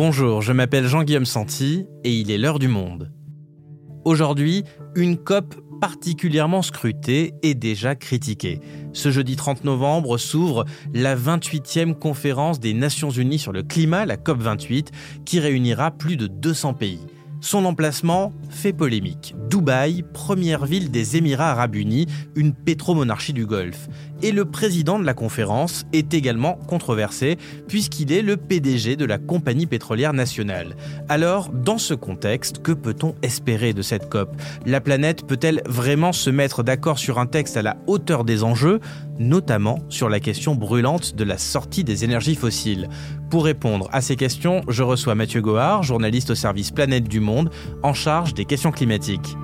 Bonjour, 0.00 0.42
je 0.42 0.52
m'appelle 0.52 0.86
Jean-Guillaume 0.86 1.24
Santi 1.24 1.84
et 2.04 2.12
il 2.12 2.30
est 2.30 2.38
l'heure 2.38 2.60
du 2.60 2.68
monde. 2.68 3.10
Aujourd'hui, 4.04 4.62
une 4.94 5.16
COP 5.16 5.56
particulièrement 5.80 6.62
scrutée 6.62 7.34
et 7.42 7.56
déjà 7.56 7.96
critiquée. 7.96 8.60
Ce 8.92 9.10
jeudi 9.10 9.34
30 9.34 9.64
novembre 9.64 10.16
s'ouvre 10.16 10.66
la 10.94 11.16
28e 11.16 11.94
conférence 11.94 12.60
des 12.60 12.74
Nations 12.74 13.10
Unies 13.10 13.40
sur 13.40 13.50
le 13.50 13.64
climat, 13.64 14.06
la 14.06 14.16
COP28, 14.16 14.90
qui 15.24 15.40
réunira 15.40 15.90
plus 15.90 16.16
de 16.16 16.28
200 16.28 16.74
pays. 16.74 17.04
Son 17.40 17.64
emplacement 17.64 18.32
fait 18.50 18.72
polémique. 18.72 19.34
Dubaï, 19.48 20.04
première 20.12 20.64
ville 20.64 20.92
des 20.92 21.16
Émirats 21.16 21.50
arabes 21.50 21.74
unis, 21.74 22.06
une 22.36 22.52
pétromonarchie 22.52 23.32
du 23.32 23.46
Golfe. 23.46 23.88
Et 24.22 24.32
le 24.32 24.44
président 24.44 24.98
de 24.98 25.04
la 25.04 25.14
conférence 25.14 25.86
est 25.92 26.12
également 26.12 26.58
controversé 26.66 27.38
puisqu'il 27.68 28.12
est 28.12 28.22
le 28.22 28.36
PDG 28.36 28.96
de 28.96 29.04
la 29.04 29.18
compagnie 29.18 29.66
pétrolière 29.66 30.12
nationale. 30.12 30.74
Alors, 31.08 31.50
dans 31.50 31.78
ce 31.78 31.94
contexte, 31.94 32.60
que 32.60 32.72
peut-on 32.72 33.14
espérer 33.22 33.72
de 33.72 33.82
cette 33.82 34.08
COP? 34.08 34.30
La 34.66 34.80
planète 34.80 35.24
peut-elle 35.26 35.62
vraiment 35.66 36.12
se 36.12 36.30
mettre 36.30 36.62
d'accord 36.62 36.98
sur 36.98 37.18
un 37.18 37.26
texte 37.26 37.56
à 37.56 37.62
la 37.62 37.76
hauteur 37.86 38.24
des 38.24 38.42
enjeux, 38.42 38.80
notamment 39.20 39.78
sur 39.88 40.08
la 40.08 40.18
question 40.18 40.56
brûlante 40.56 41.14
de 41.14 41.24
la 41.24 41.38
sortie 41.38 41.84
des 41.84 42.04
énergies 42.04 42.34
fossiles? 42.34 42.88
Pour 43.30 43.44
répondre 43.44 43.88
à 43.92 44.00
ces 44.00 44.16
questions, 44.16 44.62
je 44.68 44.82
reçois 44.82 45.14
Mathieu 45.14 45.42
Goard, 45.42 45.84
journaliste 45.84 46.30
au 46.30 46.34
service 46.34 46.72
Planète 46.72 47.08
du 47.08 47.20
Monde, 47.20 47.50
en 47.82 47.94
charge 47.94 48.34
des 48.34 48.46
questions 48.46 48.72
climatiques. 48.72 49.36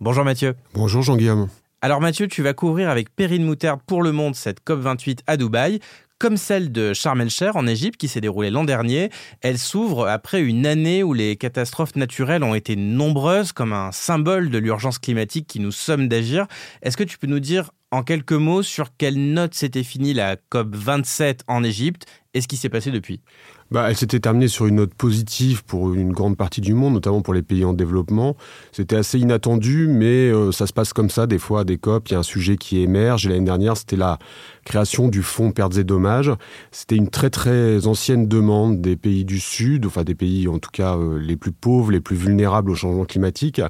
Bonjour 0.00 0.24
Mathieu. 0.24 0.54
Bonjour 0.74 1.02
Jean-Guillaume. 1.02 1.48
Alors 1.80 2.02
Mathieu, 2.02 2.28
tu 2.28 2.42
vas 2.42 2.52
couvrir 2.52 2.90
avec 2.90 3.14
Perrine 3.14 3.44
Moutarde 3.44 3.80
pour 3.86 4.02
Le 4.02 4.12
Monde 4.12 4.34
cette 4.34 4.64
COP28 4.66 5.20
à 5.26 5.36
Dubaï. 5.38 5.80
Comme 6.18 6.36
celle 6.36 6.72
de 6.72 6.92
Sharm 6.92 7.20
el-Sheikh 7.20 7.54
en 7.56 7.66
Égypte 7.66 7.98
qui 7.98 8.08
s'est 8.08 8.20
déroulée 8.20 8.50
l'an 8.50 8.64
dernier, 8.64 9.10
elle 9.42 9.58
s'ouvre 9.58 10.06
après 10.06 10.42
une 10.42 10.66
année 10.66 11.02
où 11.02 11.12
les 11.12 11.36
catastrophes 11.36 11.96
naturelles 11.96 12.42
ont 12.42 12.54
été 12.54 12.76
nombreuses 12.76 13.52
comme 13.52 13.72
un 13.72 13.92
symbole 13.92 14.50
de 14.50 14.58
l'urgence 14.58 14.98
climatique 14.98 15.46
qui 15.46 15.60
nous 15.60 15.72
somme 15.72 16.08
d'agir. 16.08 16.46
Est-ce 16.82 16.96
que 16.96 17.04
tu 17.04 17.18
peux 17.18 17.26
nous 17.26 17.40
dire 17.40 17.70
en 17.96 18.02
quelques 18.02 18.32
mots 18.32 18.62
sur 18.62 18.94
quelle 18.98 19.32
note 19.32 19.54
s'était 19.54 19.82
finie 19.82 20.12
la 20.12 20.36
COP 20.36 20.76
27 20.76 21.44
en 21.48 21.64
Égypte 21.64 22.04
et 22.34 22.42
ce 22.42 22.46
qui 22.46 22.58
s'est 22.58 22.68
passé 22.68 22.90
depuis 22.90 23.22
bah, 23.70 23.86
Elle 23.88 23.96
s'était 23.96 24.20
terminée 24.20 24.48
sur 24.48 24.66
une 24.66 24.74
note 24.74 24.92
positive 24.92 25.64
pour 25.64 25.94
une 25.94 26.12
grande 26.12 26.36
partie 26.36 26.60
du 26.60 26.74
monde, 26.74 26.92
notamment 26.92 27.22
pour 27.22 27.32
les 27.32 27.40
pays 27.40 27.64
en 27.64 27.72
développement. 27.72 28.36
C'était 28.70 28.96
assez 28.96 29.18
inattendu, 29.18 29.88
mais 29.88 30.30
euh, 30.30 30.52
ça 30.52 30.66
se 30.66 30.74
passe 30.74 30.92
comme 30.92 31.08
ça. 31.08 31.26
Des 31.26 31.38
fois, 31.38 31.60
à 31.60 31.64
des 31.64 31.78
COP, 31.78 32.10
il 32.10 32.12
y 32.12 32.16
a 32.16 32.18
un 32.18 32.22
sujet 32.22 32.58
qui 32.58 32.80
émerge. 32.80 33.24
Et 33.26 33.30
l'année 33.30 33.46
dernière, 33.46 33.78
c'était 33.78 33.96
la 33.96 34.18
création 34.66 35.08
du 35.08 35.22
fonds 35.22 35.50
pertes 35.52 35.78
et 35.78 35.84
dommages. 35.84 36.30
C'était 36.72 36.96
une 36.96 37.08
très 37.08 37.30
très 37.30 37.86
ancienne 37.86 38.28
demande 38.28 38.82
des 38.82 38.96
pays 38.96 39.24
du 39.24 39.40
Sud, 39.40 39.86
enfin 39.86 40.04
des 40.04 40.14
pays 40.14 40.48
en 40.48 40.58
tout 40.58 40.70
cas 40.70 40.98
euh, 40.98 41.18
les 41.18 41.36
plus 41.36 41.52
pauvres, 41.52 41.92
les 41.92 42.00
plus 42.00 42.16
vulnérables 42.16 42.70
au 42.70 42.74
changement 42.74 43.06
climatique. 43.06 43.62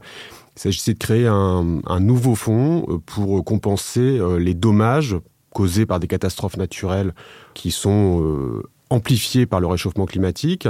Il 0.57 0.63
s'agissait 0.63 0.95
de 0.95 0.99
créer 0.99 1.27
un, 1.27 1.81
un, 1.87 2.01
nouveau 2.01 2.35
fonds 2.35 2.87
euh, 2.89 2.99
pour 3.05 3.45
compenser 3.45 4.21
les 4.39 4.55
dommages 4.55 5.17
causés 5.57 5.87
par 5.87 6.01
des 6.01 6.07
catastrophes 6.07 6.59
naturelles 6.59 7.15
qui 7.55 7.71
sont 7.71 8.23
euh, 8.23 8.63
amplifiées 8.91 9.47
par 9.47 9.59
le 9.59 9.67
réchauffement 9.67 10.05
climatique, 10.05 10.69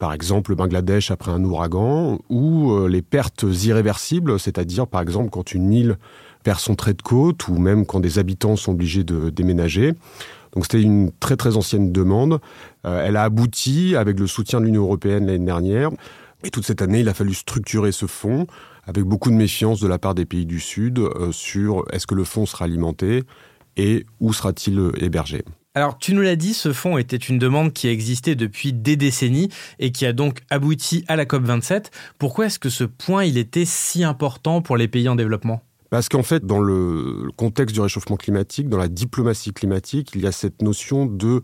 par 0.00 0.12
exemple 0.12 0.50
le 0.50 0.56
Bangladesh 0.56 1.12
après 1.12 1.30
un 1.30 1.42
ouragan, 1.44 2.18
ou 2.28 2.72
euh, 2.72 2.88
les 2.88 3.00
pertes 3.00 3.44
irréversibles, 3.48 4.40
c'est-à-dire 4.40 4.88
par 4.88 5.02
exemple 5.02 5.30
quand 5.30 5.54
une 5.54 5.72
île 5.72 5.98
perd 6.42 6.58
son 6.58 6.74
trait 6.74 6.94
de 6.94 7.02
côte, 7.02 7.46
ou 7.46 7.58
même 7.58 7.86
quand 7.86 8.00
des 8.00 8.18
habitants 8.18 8.56
sont 8.56 8.72
obligés 8.72 9.04
de 9.04 9.30
déménager. 9.30 9.92
Donc 10.52 10.64
c'était 10.64 10.82
une 10.82 11.12
très 11.20 11.36
très 11.36 11.56
ancienne 11.56 11.92
demande. 11.92 12.40
Euh, 12.86 13.06
elle 13.06 13.16
a 13.16 13.22
abouti 13.22 13.94
avec 13.94 14.18
le 14.18 14.26
soutien 14.26 14.60
de 14.60 14.66
l'Union 14.66 14.82
européenne 14.82 15.26
l'année 15.26 15.44
dernière. 15.44 15.90
Et 16.42 16.50
toute 16.50 16.66
cette 16.66 16.82
année, 16.82 17.00
il 17.00 17.08
a 17.08 17.14
fallu 17.14 17.34
structurer 17.34 17.92
ce 17.92 18.06
fonds 18.06 18.46
avec 18.86 19.04
beaucoup 19.04 19.30
de 19.30 19.36
méfiance 19.36 19.80
de 19.80 19.88
la 19.88 19.98
part 19.98 20.14
des 20.14 20.26
pays 20.26 20.46
du 20.46 20.60
Sud 20.60 21.00
sur 21.32 21.84
est-ce 21.92 22.06
que 22.06 22.14
le 22.14 22.24
fonds 22.24 22.46
sera 22.46 22.64
alimenté, 22.64 23.22
et 23.76 24.06
où 24.20 24.32
sera-t-il 24.32 24.92
hébergé 24.98 25.42
alors, 25.76 25.98
tu 25.98 26.14
nous 26.14 26.20
l'as 26.20 26.36
dit, 26.36 26.54
ce 26.54 26.72
fonds 26.72 26.98
était 26.98 27.16
une 27.16 27.36
demande 27.36 27.72
qui 27.72 27.88
existait 27.88 28.36
depuis 28.36 28.72
des 28.72 28.94
décennies 28.94 29.48
et 29.80 29.90
qui 29.90 30.06
a 30.06 30.12
donc 30.12 30.42
abouti 30.48 31.04
à 31.08 31.16
la 31.16 31.24
COP27. 31.24 31.86
Pourquoi 32.16 32.46
est-ce 32.46 32.60
que 32.60 32.68
ce 32.68 32.84
point, 32.84 33.24
il 33.24 33.36
était 33.36 33.64
si 33.64 34.04
important 34.04 34.62
pour 34.62 34.76
les 34.76 34.86
pays 34.86 35.08
en 35.08 35.16
développement? 35.16 35.62
Parce 35.90 36.08
qu'en 36.08 36.22
fait, 36.22 36.46
dans 36.46 36.60
le 36.60 37.28
contexte 37.36 37.74
du 37.74 37.80
réchauffement 37.80 38.16
climatique, 38.16 38.68
dans 38.68 38.78
la 38.78 38.86
diplomatie 38.86 39.52
climatique, 39.52 40.12
il 40.14 40.20
y 40.20 40.28
a 40.28 40.32
cette 40.32 40.62
notion 40.62 41.06
de 41.06 41.42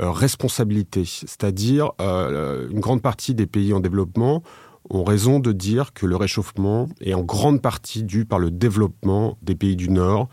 euh, 0.00 0.10
responsabilité. 0.10 1.04
C'est-à-dire, 1.04 1.92
euh, 2.00 2.68
une 2.70 2.80
grande 2.80 3.00
partie 3.00 3.34
des 3.34 3.46
pays 3.46 3.72
en 3.72 3.78
développement 3.78 4.42
ont 4.90 5.04
raison 5.04 5.40
de 5.40 5.52
dire 5.52 5.92
que 5.92 6.06
le 6.06 6.16
réchauffement 6.16 6.88
est 7.00 7.14
en 7.14 7.22
grande 7.22 7.60
partie 7.62 8.02
dû 8.02 8.24
par 8.24 8.38
le 8.38 8.50
développement 8.50 9.38
des 9.42 9.54
pays 9.54 9.76
du 9.76 9.90
Nord, 9.90 10.28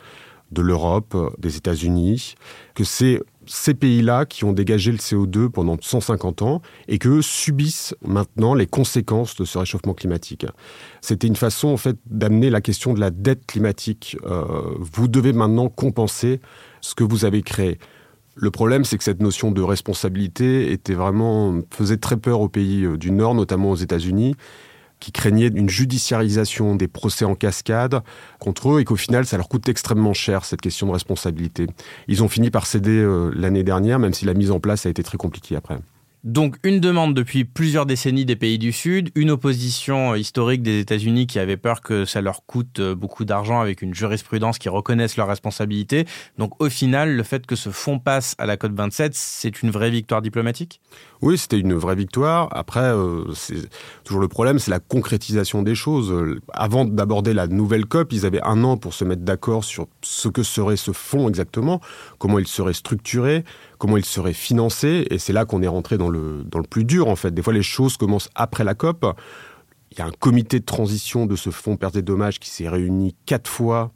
de 0.52 0.62
l'Europe, 0.62 1.16
des 1.38 1.58
États-Unis, 1.58 2.36
que 2.74 2.84
c'est 2.84 3.20
ces 3.48 3.74
pays-là 3.74 4.26
qui 4.26 4.44
ont 4.44 4.54
dégagé 4.54 4.92
le 4.92 4.98
CO2 4.98 5.50
pendant 5.50 5.78
150 5.80 6.42
ans 6.42 6.62
et 6.88 6.98
que 6.98 7.22
subissent 7.22 7.96
maintenant 8.04 8.54
les 8.54 8.66
conséquences 8.66 9.36
de 9.36 9.46
ce 9.46 9.58
réchauffement 9.58 9.94
climatique. 9.94 10.46
C'était 11.02 11.28
une 11.28 11.36
façon 11.36 11.70
en 11.70 11.78
fait 11.78 11.98
d'amener 12.08 12.50
la 12.50 12.62
question 12.62 12.94
de 12.94 13.00
la 13.00 13.12
dette 13.12 13.46
climatique. 13.46 14.18
Euh, 14.26 14.44
vous 14.80 15.08
devez 15.08 15.34
maintenant 15.34 15.70
compenser 15.70 16.42
ce 16.82 16.96
que 16.96 17.04
vous 17.04 17.26
avez 17.26 17.42
créé. 17.42 17.78
Le 18.36 18.52
problème, 18.52 18.84
c'est 18.84 18.98
que 18.98 19.04
cette 19.04 19.22
notion 19.22 19.52
de 19.52 19.62
responsabilité 19.62 20.72
était 20.74 20.94
vraiment 20.94 21.62
faisait 21.72 21.98
très 21.98 22.18
peur 22.18 22.42
aux 22.42 22.50
pays 22.50 22.84
euh, 22.84 22.98
du 22.98 23.12
Nord, 23.12 23.34
notamment 23.34 23.72
aux 23.72 23.76
États-Unis, 23.76 24.36
qui 25.00 25.14
craignaient 25.14 25.48
une 25.48 25.70
judiciarisation 25.70 26.76
des 26.76 26.90
procès 26.90 27.24
en 27.24 27.36
cascade 27.36 28.02
contre 28.40 28.72
eux 28.72 28.82
et 28.82 28.84
qu'au 28.84 28.98
final, 28.98 29.26
ça 29.26 29.38
leur 29.38 29.48
coûte 29.48 29.70
extrêmement 29.70 30.14
cher, 30.14 30.44
cette 30.44 30.62
question 30.62 30.88
de 30.88 30.92
responsabilité. 30.92 31.68
Ils 32.10 32.24
ont 32.24 32.28
fini 32.28 32.52
par 32.52 32.66
céder 32.66 32.98
euh, 32.98 33.32
l'année 33.34 33.64
dernière, 33.64 34.00
même 34.00 34.14
si 34.14 34.26
la 34.26 34.34
mise 34.34 34.52
en 34.52 34.60
place 34.60 34.86
a 34.86 34.90
été 34.90 35.02
très 35.02 35.18
compliquée 35.18 35.56
après. 35.56 35.78
Donc 36.26 36.58
une 36.64 36.80
demande 36.80 37.14
depuis 37.14 37.46
plusieurs 37.46 37.86
décennies 37.86 38.26
des 38.26 38.36
pays 38.36 38.58
du 38.58 38.72
Sud, 38.72 39.12
une 39.14 39.30
opposition 39.30 40.16
historique 40.16 40.64
des 40.64 40.80
États-Unis 40.80 41.28
qui 41.28 41.38
avait 41.38 41.56
peur 41.56 41.82
que 41.82 42.04
ça 42.04 42.20
leur 42.20 42.48
coûte 42.48 42.80
euh, 42.80 42.96
beaucoup 42.96 43.26
d'argent 43.26 43.62
avec 43.62 43.84
une 43.84 43.94
jurisprudence 43.94 44.58
qui 44.58 44.68
reconnaisse 44.68 45.18
leurs 45.18 45.28
responsabilités. 45.28 46.08
Donc 46.40 46.60
au 46.60 46.68
final, 46.68 47.16
le 47.16 47.22
fait 47.22 47.46
que 47.46 47.56
ce 47.56 47.70
fonds 47.70 48.00
passe 48.00 48.34
à 48.40 48.48
la 48.48 48.58
COP 48.58 48.72
27, 48.72 49.14
c'est 49.14 49.62
une 49.62 49.70
vraie 49.70 49.92
victoire 49.92 50.24
diplomatique? 50.24 50.82
Oui, 51.22 51.38
c'était 51.38 51.60
une 51.60 51.76
vraie 51.76 51.96
victoire. 51.96 52.50
Après, 52.54 52.80
euh, 52.80 53.26
toujours 54.04 54.22
le 54.22 54.28
problème, 54.28 54.58
c'est 54.58 54.72
la 54.72 54.80
concrétisation 54.80 55.62
des 55.62 55.76
choses. 55.76 56.12
Avant 56.54 56.86
d'aborder 56.86 57.36
la 57.36 57.46
nouvelle 57.46 57.86
COP, 57.86 58.14
ils 58.14 58.26
avaient 58.26 58.42
un 58.42 58.64
an 58.64 58.78
pour 58.78 58.96
se 58.96 59.06
mettre 59.06 59.22
d'accord 59.22 59.64
sur 59.64 59.88
ce 60.02 60.28
que 60.28 60.42
serait 60.42 60.76
ce 60.76 60.92
fonds 60.92 61.30
exactement, 61.30 61.82
comment 62.18 62.40
il 62.40 62.48
serait 62.48 62.74
structuré, 62.74 63.44
comment 63.78 63.98
il 63.98 64.06
serait 64.06 64.34
financé. 64.34 65.06
Et 65.12 65.20
c'est 65.20 65.34
là 65.34 65.46
qu'on 65.46 65.62
est 65.62 65.68
rentré 65.68 65.98
dans 65.98 66.10
le, 66.10 66.15
dans 66.46 66.60
le 66.60 66.68
plus 66.68 66.84
dur, 66.84 67.08
en 67.08 67.16
fait. 67.16 67.34
Des 67.34 67.42
fois, 67.42 67.54
les 67.54 67.64
choses 67.64 67.98
commencent 67.98 68.30
après 68.36 68.64
la 68.64 68.74
COP. 68.74 69.06
Il 69.92 70.00
y 70.00 70.02
a 70.02 70.06
un 70.06 70.12
comité 70.12 70.60
de 70.60 70.66
transition 70.66 71.26
de 71.26 71.36
ce 71.36 71.50
fonds 71.50 71.78
pertes 71.78 71.96
et 71.96 72.02
dommages 72.02 72.40
qui 72.40 72.50
s'est 72.50 72.68
réuni 72.68 73.16
quatre 73.26 73.50
fois 73.50 73.92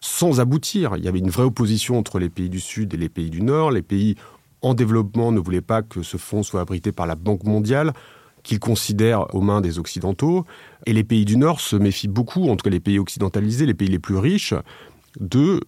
sans 0.00 0.40
aboutir. 0.40 0.96
Il 0.96 1.04
y 1.04 1.08
avait 1.08 1.20
une 1.20 1.30
vraie 1.30 1.44
opposition 1.44 1.98
entre 1.98 2.18
les 2.18 2.28
pays 2.28 2.48
du 2.48 2.60
Sud 2.60 2.92
et 2.94 2.96
les 2.96 3.08
pays 3.08 3.30
du 3.30 3.42
Nord. 3.42 3.70
Les 3.70 3.82
pays 3.82 4.16
en 4.60 4.74
développement 4.74 5.32
ne 5.32 5.40
voulaient 5.40 5.60
pas 5.60 5.82
que 5.82 6.02
ce 6.02 6.16
fonds 6.16 6.42
soit 6.42 6.60
abrité 6.60 6.92
par 6.92 7.06
la 7.06 7.14
Banque 7.14 7.44
mondiale 7.44 7.92
qu'ils 8.42 8.58
considèrent 8.58 9.32
aux 9.34 9.40
mains 9.40 9.60
des 9.60 9.78
Occidentaux. 9.78 10.44
Et 10.86 10.92
les 10.92 11.04
pays 11.04 11.24
du 11.24 11.36
Nord 11.36 11.60
se 11.60 11.76
méfient 11.76 12.08
beaucoup, 12.08 12.48
en 12.48 12.56
tout 12.56 12.64
cas 12.64 12.70
les 12.70 12.80
pays 12.80 12.98
occidentalisés, 12.98 13.66
les 13.66 13.74
pays 13.74 13.88
les 13.88 14.00
plus 14.00 14.16
riches, 14.16 14.54
de 15.20 15.60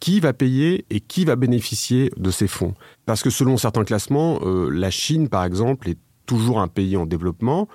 qui 0.00 0.20
va 0.20 0.32
payer 0.32 0.84
et 0.90 1.00
qui 1.00 1.24
va 1.24 1.36
bénéficier 1.36 2.10
de 2.16 2.30
ces 2.30 2.46
fonds. 2.46 2.74
Parce 3.06 3.22
que 3.22 3.30
selon 3.30 3.56
certains 3.56 3.84
classements, 3.84 4.40
euh, 4.42 4.70
la 4.70 4.90
Chine, 4.90 5.28
par 5.28 5.44
exemple, 5.44 5.88
est 5.88 5.98
toujours 6.26 6.60
un 6.60 6.68
pays 6.68 6.96
en 6.96 7.06
développement 7.06 7.68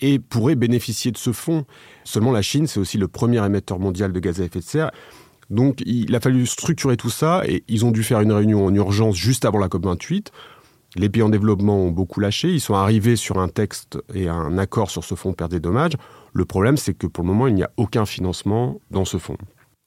et 0.00 0.18
pourrait 0.18 0.54
bénéficier 0.54 1.10
de 1.12 1.18
ce 1.18 1.32
fonds. 1.32 1.64
Seulement 2.04 2.32
la 2.32 2.42
Chine, 2.42 2.66
c'est 2.66 2.80
aussi 2.80 2.98
le 2.98 3.08
premier 3.08 3.44
émetteur 3.44 3.78
mondial 3.78 4.12
de 4.12 4.20
gaz 4.20 4.40
à 4.40 4.44
effet 4.44 4.60
de 4.60 4.64
serre. 4.64 4.90
Donc 5.50 5.82
il 5.86 6.14
a 6.14 6.20
fallu 6.20 6.46
structurer 6.46 6.96
tout 6.96 7.10
ça 7.10 7.42
et 7.46 7.64
ils 7.68 7.84
ont 7.84 7.90
dû 7.90 8.02
faire 8.02 8.20
une 8.20 8.32
réunion 8.32 8.66
en 8.66 8.74
urgence 8.74 9.16
juste 9.16 9.44
avant 9.44 9.58
la 9.58 9.68
COP28. 9.68 10.26
Les 10.96 11.08
pays 11.08 11.22
en 11.22 11.28
développement 11.28 11.78
ont 11.78 11.90
beaucoup 11.90 12.20
lâché, 12.20 12.48
ils 12.48 12.60
sont 12.60 12.74
arrivés 12.74 13.16
sur 13.16 13.38
un 13.38 13.48
texte 13.48 13.98
et 14.14 14.28
un 14.28 14.56
accord 14.58 14.90
sur 14.90 15.04
ce 15.04 15.14
fonds 15.14 15.32
perte 15.32 15.50
des 15.50 15.60
dommages. 15.60 15.94
Le 16.32 16.44
problème, 16.44 16.76
c'est 16.76 16.94
que 16.94 17.06
pour 17.06 17.24
le 17.24 17.28
moment, 17.28 17.46
il 17.46 17.54
n'y 17.54 17.62
a 17.62 17.70
aucun 17.76 18.06
financement 18.06 18.80
dans 18.90 19.04
ce 19.04 19.18
fonds. 19.18 19.36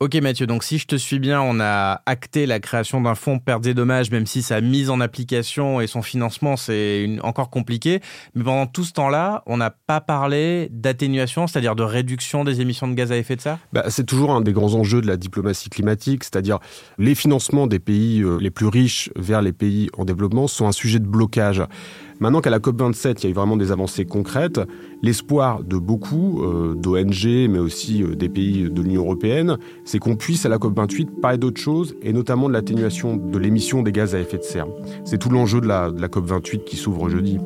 Ok 0.01 0.15
Mathieu, 0.15 0.47
donc 0.47 0.63
si 0.63 0.79
je 0.79 0.87
te 0.87 0.95
suis 0.95 1.19
bien, 1.19 1.43
on 1.43 1.59
a 1.59 2.01
acté 2.07 2.47
la 2.47 2.59
création 2.59 3.01
d'un 3.01 3.13
fonds 3.13 3.37
pertes 3.37 3.67
et 3.67 3.75
dommages, 3.75 4.09
même 4.09 4.25
si 4.25 4.41
sa 4.41 4.59
mise 4.59 4.89
en 4.89 4.99
application 4.99 5.79
et 5.79 5.85
son 5.85 6.01
financement 6.01 6.57
c'est 6.57 7.07
encore 7.21 7.51
compliqué. 7.51 7.99
Mais 8.33 8.43
pendant 8.43 8.65
tout 8.65 8.83
ce 8.83 8.93
temps-là, 8.93 9.43
on 9.45 9.57
n'a 9.57 9.69
pas 9.69 10.01
parlé 10.01 10.69
d'atténuation, 10.71 11.45
c'est-à-dire 11.45 11.75
de 11.75 11.83
réduction 11.83 12.43
des 12.43 12.61
émissions 12.61 12.87
de 12.87 12.95
gaz 12.95 13.11
à 13.11 13.17
effet 13.17 13.35
de 13.35 13.41
serre? 13.41 13.59
Bah, 13.73 13.83
C'est 13.89 14.07
toujours 14.07 14.31
un 14.31 14.41
des 14.41 14.53
grands 14.53 14.73
enjeux 14.73 15.01
de 15.01 15.07
la 15.07 15.17
diplomatie 15.17 15.69
climatique, 15.69 16.23
c'est-à-dire 16.23 16.57
les 16.97 17.13
financements 17.13 17.67
des 17.67 17.77
pays 17.77 18.23
euh, 18.23 18.39
les 18.39 18.49
plus 18.49 18.65
riches 18.65 19.11
vers 19.15 19.43
les 19.43 19.53
pays 19.53 19.91
en 19.95 20.03
développement 20.03 20.47
sont 20.47 20.65
un 20.65 20.71
sujet 20.71 20.97
de 20.97 21.05
blocage. 21.05 21.61
Maintenant 22.21 22.39
qu'à 22.39 22.51
la 22.51 22.59
COP27, 22.59 23.15
il 23.17 23.23
y 23.23 23.27
a 23.27 23.29
eu 23.31 23.33
vraiment 23.33 23.57
des 23.57 23.71
avancées 23.71 24.05
concrètes, 24.05 24.61
l'espoir 25.01 25.63
de 25.63 25.77
beaucoup, 25.77 26.43
euh, 26.43 26.75
d'ONG, 26.75 27.49
mais 27.49 27.57
aussi 27.57 28.03
euh, 28.03 28.15
des 28.15 28.29
pays 28.29 28.69
de 28.69 28.81
l'Union 28.83 29.01
européenne, 29.01 29.57
c'est 29.85 29.97
qu'on 29.97 30.15
puisse 30.15 30.45
à 30.45 30.49
la 30.49 30.59
COP28 30.59 31.19
parler 31.19 31.39
d'autres 31.39 31.59
choses, 31.59 31.95
et 32.03 32.13
notamment 32.13 32.47
de 32.47 32.53
l'atténuation 32.53 33.17
de 33.17 33.39
l'émission 33.39 33.81
des 33.81 33.91
gaz 33.91 34.13
à 34.13 34.19
effet 34.19 34.37
de 34.37 34.43
serre. 34.43 34.67
C'est 35.03 35.17
tout 35.17 35.31
l'enjeu 35.31 35.61
de 35.61 35.67
la, 35.67 35.89
de 35.89 35.99
la 35.99 36.09
COP28 36.09 36.63
qui 36.63 36.77
s'ouvre 36.77 37.09
jeudi. 37.09 37.39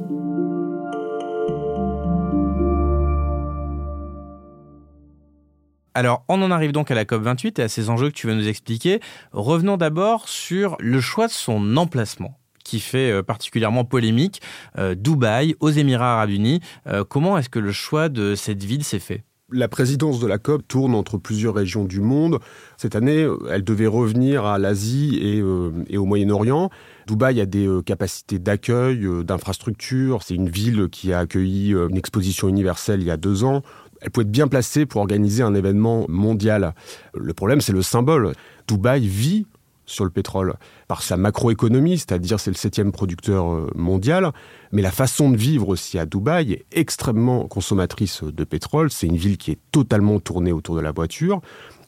Alors, 5.93 6.25
on 6.27 6.41
en 6.41 6.51
arrive 6.51 6.73
donc 6.73 6.91
à 6.91 6.95
la 6.95 7.05
COP28 7.05 7.61
et 7.61 7.63
à 7.63 7.69
ces 7.69 7.89
enjeux 7.89 8.09
que 8.09 8.15
tu 8.15 8.27
veux 8.27 8.35
nous 8.35 8.49
expliquer. 8.49 8.99
Revenons 9.31 9.77
d'abord 9.77 10.27
sur 10.27 10.75
le 10.81 10.99
choix 10.99 11.27
de 11.27 11.31
son 11.31 11.77
emplacement 11.77 12.37
qui 12.65 12.81
fait 12.81 13.11
euh, 13.11 13.23
particulièrement 13.23 13.85
polémique, 13.85 14.41
euh, 14.77 14.95
Dubaï, 14.95 15.55
aux 15.61 15.69
Émirats 15.69 16.15
arabes 16.15 16.31
unis. 16.31 16.59
Euh, 16.87 17.05
comment 17.07 17.37
est-ce 17.37 17.47
que 17.47 17.59
le 17.59 17.71
choix 17.71 18.09
de 18.09 18.35
cette 18.35 18.63
ville 18.63 18.83
s'est 18.83 18.99
fait? 18.99 19.23
La 19.51 19.67
présidence 19.67 20.19
de 20.19 20.25
la 20.25 20.39
COP 20.39 20.67
tourne 20.67 20.95
entre 20.95 21.19
plusieurs 21.19 21.53
régions 21.53 21.85
du 21.85 22.01
monde. 22.01 22.39
Cette 22.77 22.95
année, 22.95 23.27
elle 23.51 23.63
devait 23.63 23.85
revenir 23.85 24.43
à 24.43 24.57
l'Asie 24.57 25.19
et, 25.21 25.43
au 25.43 26.05
Moyen-Orient. 26.05 26.71
Dubaï 27.05 27.39
a 27.39 27.45
des 27.45 27.69
capacités 27.85 28.39
d'accueil, 28.39 29.07
d'infrastructures. 29.23 30.23
C'est 30.23 30.33
une 30.33 30.49
ville 30.49 30.89
qui 30.89 31.13
a 31.13 31.19
accueilli 31.19 31.73
une 31.73 31.95
exposition 31.95 32.49
universelle 32.49 33.01
il 33.01 33.05
y 33.05 33.11
a 33.11 33.17
deux 33.17 33.43
ans. 33.43 33.61
Elle 34.01 34.09
peut 34.09 34.21
être 34.21 34.31
bien 34.31 34.47
placée 34.47 34.87
pour 34.87 35.01
organiser 35.01 35.43
un 35.43 35.53
événement 35.53 36.05
mondial. 36.09 36.73
Le 37.13 37.33
problème, 37.35 37.61
c'est 37.61 37.71
le 37.71 37.83
symbole. 37.83 38.33
Dubaï 38.67 39.07
vit 39.07 39.45
sur 39.85 40.03
le 40.03 40.09
pétrole 40.09 40.55
par 40.87 41.01
sa 41.01 41.17
macroéconomie, 41.17 41.97
c'est-à-dire 41.97 42.39
c'est 42.39 42.51
le 42.51 42.55
septième 42.55 42.91
producteur 42.91 43.51
euh, 43.51 43.69
mondial, 43.75 44.31
mais 44.75 44.81
la 44.81 44.91
façon 44.91 45.31
de 45.31 45.37
vivre 45.37 45.69
aussi 45.69 45.97
à 45.97 46.05
Dubaï 46.05 46.51
est 46.51 46.65
extrêmement 46.73 47.47
consommatrice 47.47 48.23
de 48.23 48.43
pétrole. 48.43 48.91
C'est 48.91 49.07
une 49.07 49.15
ville 49.15 49.37
qui 49.37 49.51
est 49.51 49.59
totalement 49.71 50.19
tournée 50.19 50.51
autour 50.51 50.75
de 50.75 50.81
la 50.81 50.91
voiture, 50.91 51.39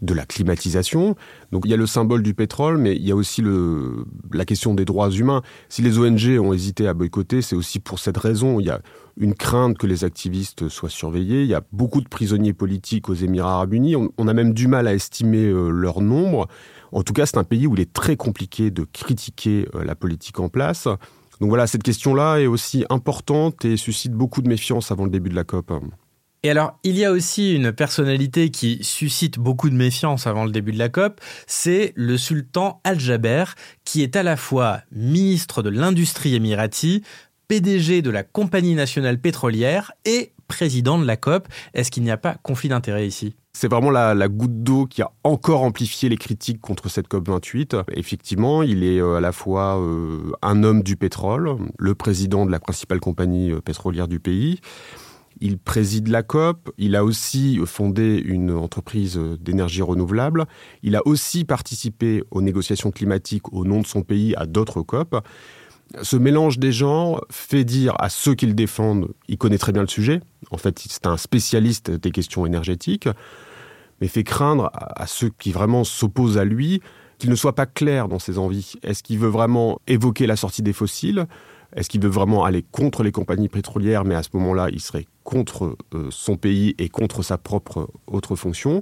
de 0.01 0.13
la 0.13 0.25
climatisation. 0.25 1.17
Donc 1.51 1.63
il 1.65 1.71
y 1.71 1.73
a 1.73 1.77
le 1.77 1.85
symbole 1.85 2.23
du 2.23 2.33
pétrole, 2.33 2.77
mais 2.77 2.95
il 2.95 3.05
y 3.05 3.11
a 3.11 3.15
aussi 3.17 3.43
la 4.31 4.45
question 4.45 4.73
des 4.73 4.85
droits 4.85 5.11
humains. 5.11 5.41
Si 5.67 5.81
les 5.81 5.99
ONG 5.99 6.39
ont 6.39 6.53
hésité 6.53 6.87
à 6.87 6.93
boycotter, 6.93 7.41
c'est 7.41 7.57
aussi 7.57 7.79
pour 7.81 7.99
cette 7.99 8.17
raison. 8.17 8.61
Il 8.61 8.67
y 8.67 8.69
a 8.69 8.79
une 9.17 9.35
crainte 9.35 9.77
que 9.77 9.85
les 9.85 10.05
activistes 10.05 10.69
soient 10.69 10.89
surveillés. 10.89 11.41
Il 11.41 11.49
y 11.49 11.55
a 11.55 11.63
beaucoup 11.73 11.99
de 11.99 12.07
prisonniers 12.07 12.53
politiques 12.53 13.09
aux 13.09 13.15
Émirats 13.15 13.55
arabes 13.55 13.73
unis. 13.73 13.97
On, 13.97 14.27
a 14.29 14.33
même 14.33 14.53
du 14.53 14.69
mal 14.69 14.87
à 14.87 14.93
estimer 14.93 15.43
euh, 15.43 15.69
leur 15.71 15.99
nombre. 15.99 16.47
En 16.93 17.03
tout 17.03 17.11
cas, 17.11 17.25
c'est 17.25 17.37
un 17.37 17.43
pays 17.43 17.67
où 17.67 17.75
il 17.75 17.81
est 17.81 17.91
très 17.91 18.15
compliqué 18.15 18.71
de 18.71 18.85
critiquer 18.85 19.67
euh, 19.75 19.83
la 19.83 19.95
politique 19.95 20.39
en 20.39 20.47
place. 20.47 20.87
Donc 21.39 21.49
voilà, 21.49 21.67
cette 21.67 21.83
question-là 21.83 22.37
est 22.37 22.47
aussi 22.47 22.85
importante 22.89 23.65
et 23.65 23.77
suscite 23.77 24.13
beaucoup 24.13 24.41
de 24.41 24.47
méfiance 24.47 24.91
avant 24.91 25.05
le 25.05 25.11
début 25.11 25.29
de 25.29 25.35
la 25.35 25.43
COP. 25.43 25.71
Et 26.43 26.49
alors, 26.49 26.79
il 26.83 26.97
y 26.97 27.03
a 27.03 27.11
aussi 27.11 27.55
une 27.55 27.73
personnalité 27.73 28.51
qui 28.51 28.79
suscite 28.83 29.39
beaucoup 29.39 29.69
de 29.69 29.75
méfiance 29.75 30.27
avant 30.27 30.45
le 30.45 30.51
début 30.51 30.71
de 30.71 30.77
la 30.77 30.89
COP, 30.89 31.19
c'est 31.47 31.93
le 31.95 32.17
sultan 32.17 32.79
Al-Jaber, 32.83 33.45
qui 33.83 34.03
est 34.03 34.15
à 34.15 34.23
la 34.23 34.37
fois 34.37 34.81
ministre 34.91 35.63
de 35.63 35.69
l'industrie 35.69 36.35
émirati, 36.35 37.03
PDG 37.47 38.01
de 38.01 38.09
la 38.11 38.23
Compagnie 38.23 38.75
nationale 38.75 39.19
pétrolière 39.19 39.91
et 40.05 40.33
président 40.47 40.99
de 40.99 41.05
la 41.05 41.17
COP. 41.17 41.47
Est-ce 41.73 41.91
qu'il 41.91 42.03
n'y 42.03 42.11
a 42.11 42.17
pas 42.17 42.35
conflit 42.43 42.69
d'intérêt 42.69 43.07
ici? 43.07 43.35
C'est 43.57 43.71
vraiment 43.71 43.89
la, 43.89 44.27
goutte 44.27 44.61
d'eau 44.61 44.85
qui 44.85 45.01
a 45.01 45.09
encore 45.23 45.63
amplifié 45.63 46.09
les 46.09 46.17
critiques 46.17 46.61
contre 46.61 46.89
cette 46.89 47.07
COP28. 47.07 47.85
Effectivement, 47.93 48.61
il 48.61 48.83
est 48.83 49.01
euh, 49.01 49.15
à 49.15 49.19
la 49.19 49.31
fois 49.31 49.79
euh, 49.79 50.31
un 50.43 50.63
homme 50.63 50.83
du 50.83 50.95
pétrole, 50.95 51.57
le 51.79 51.95
président 51.95 52.45
de 52.45 52.51
la 52.51 52.59
principale 52.59 52.99
compagnie 52.99 53.51
euh, 53.51 53.59
pétrolière 53.59 54.07
du 54.07 54.19
pays. 54.19 54.59
Il 55.41 55.57
préside 55.57 56.07
la 56.09 56.21
COP, 56.21 56.69
il 56.77 56.95
a 56.95 57.03
aussi 57.03 57.59
fondé 57.65 58.21
une 58.23 58.51
entreprise 58.51 59.19
d'énergie 59.39 59.81
renouvelable, 59.81 60.45
il 60.83 60.95
a 60.95 61.05
aussi 61.07 61.43
participé 61.43 62.23
aux 62.29 62.43
négociations 62.43 62.91
climatiques 62.91 63.51
au 63.53 63.65
nom 63.65 63.81
de 63.81 63.87
son 63.87 64.03
pays 64.03 64.35
à 64.35 64.45
d'autres 64.45 64.83
COP. 64.83 65.15
Ce 66.03 66.17
mélange 66.17 66.59
des 66.59 66.71
genres 66.71 67.25
fait 67.31 67.63
dire 67.63 67.95
à 67.99 68.09
ceux 68.09 68.35
qui 68.35 68.45
le 68.45 68.53
défendent, 68.53 69.09
il 69.27 69.37
connaît 69.37 69.57
très 69.57 69.71
bien 69.71 69.81
le 69.81 69.87
sujet, 69.87 70.21
en 70.51 70.57
fait 70.57 70.79
c'est 70.87 71.07
un 71.07 71.17
spécialiste 71.17 71.89
des 71.89 72.11
questions 72.11 72.45
énergétiques, 72.45 73.07
mais 74.01 74.07
fait 74.07 74.23
craindre 74.23 74.69
à, 74.73 75.07
ceux 75.07 75.29
qui 75.29 75.51
vraiment 75.51 75.83
s'opposent 75.83 76.37
à 76.37 76.45
lui 76.45 76.81
qu'il 77.17 77.29
ne 77.29 77.35
soit 77.35 77.55
pas 77.55 77.65
clair 77.65 78.07
dans 78.07 78.19
ses 78.19 78.37
envies. 78.37 78.73
Est-ce 78.83 79.01
qu'il 79.01 79.17
veut 79.17 79.29
vraiment 79.29 79.79
évoquer 79.87 80.27
la 80.27 80.35
sortie 80.35 80.61
des 80.61 80.73
fossiles? 80.73 81.25
Est-ce 81.75 81.89
qu'il 81.89 82.01
veut 82.01 82.09
vraiment 82.09 82.43
aller 82.43 82.63
contre 82.63 83.03
les 83.03 83.11
compagnies 83.11 83.49
pétrolières, 83.49 84.05
mais 84.05 84.15
à 84.15 84.23
ce 84.23 84.29
moment-là, 84.33 84.67
il 84.71 84.79
serait 84.79 85.05
contre 85.23 85.75
euh, 85.93 86.07
son 86.11 86.37
pays 86.37 86.75
et 86.77 86.89
contre 86.89 87.23
sa 87.23 87.37
propre 87.37 87.89
autre 88.05 88.35
fonction? 88.35 88.81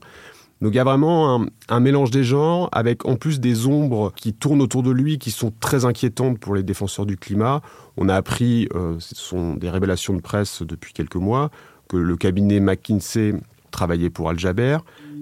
Donc 0.62 0.74
il 0.74 0.78
y 0.78 0.80
a 0.80 0.86
vraiment 0.86 1.46
un, 1.70 1.80
mélange 1.80 2.12
des 2.12 2.24
genres 2.24 2.70
avec 2.72 3.06
en 3.06 3.18
plus 3.18 3.40
des 3.40 3.68
ombres 3.68 4.14
qui 4.16 4.34
tournent 4.34 4.62
autour 4.62 4.84
de 4.84 4.92
lui 4.92 5.18
qui 5.18 5.32
sont 5.32 5.52
très 5.60 5.84
inquiétantes 5.84 6.40
pour 6.40 6.56
les 6.56 6.64
défenseurs 6.64 7.06
du 7.06 7.18
climat. 7.18 7.62
On 7.98 8.08
a 8.08 8.16
appris, 8.16 8.70
euh, 8.74 8.96
ce 9.00 9.16
sont 9.16 9.56
des 9.56 9.70
révélations 9.70 10.14
de 10.14 10.22
presse 10.22 10.62
depuis 10.62 10.94
quelques 10.94 11.18
mois, 11.18 11.52
que 11.90 11.98
le 11.98 12.16
cabinet 12.16 12.60
McKinsey 12.60 13.34
travaillait 13.75 14.10
pour 14.10 14.30
Al 14.30 14.39
Jaber. 14.39 14.77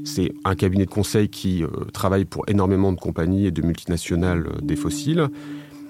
C'est 0.05 0.31
un 0.45 0.55
cabinet 0.55 0.85
de 0.85 0.91
conseil 0.91 1.27
qui 1.27 1.63
euh, 1.63 1.67
travaille 1.91 2.25
pour 2.25 2.43
énormément 2.47 2.91
de 2.91 2.99
compagnies 2.99 3.47
et 3.47 3.51
de 3.51 3.61
multinationales 3.61 4.45
euh, 4.47 4.61
des 4.61 4.75
fossiles. 4.75 5.27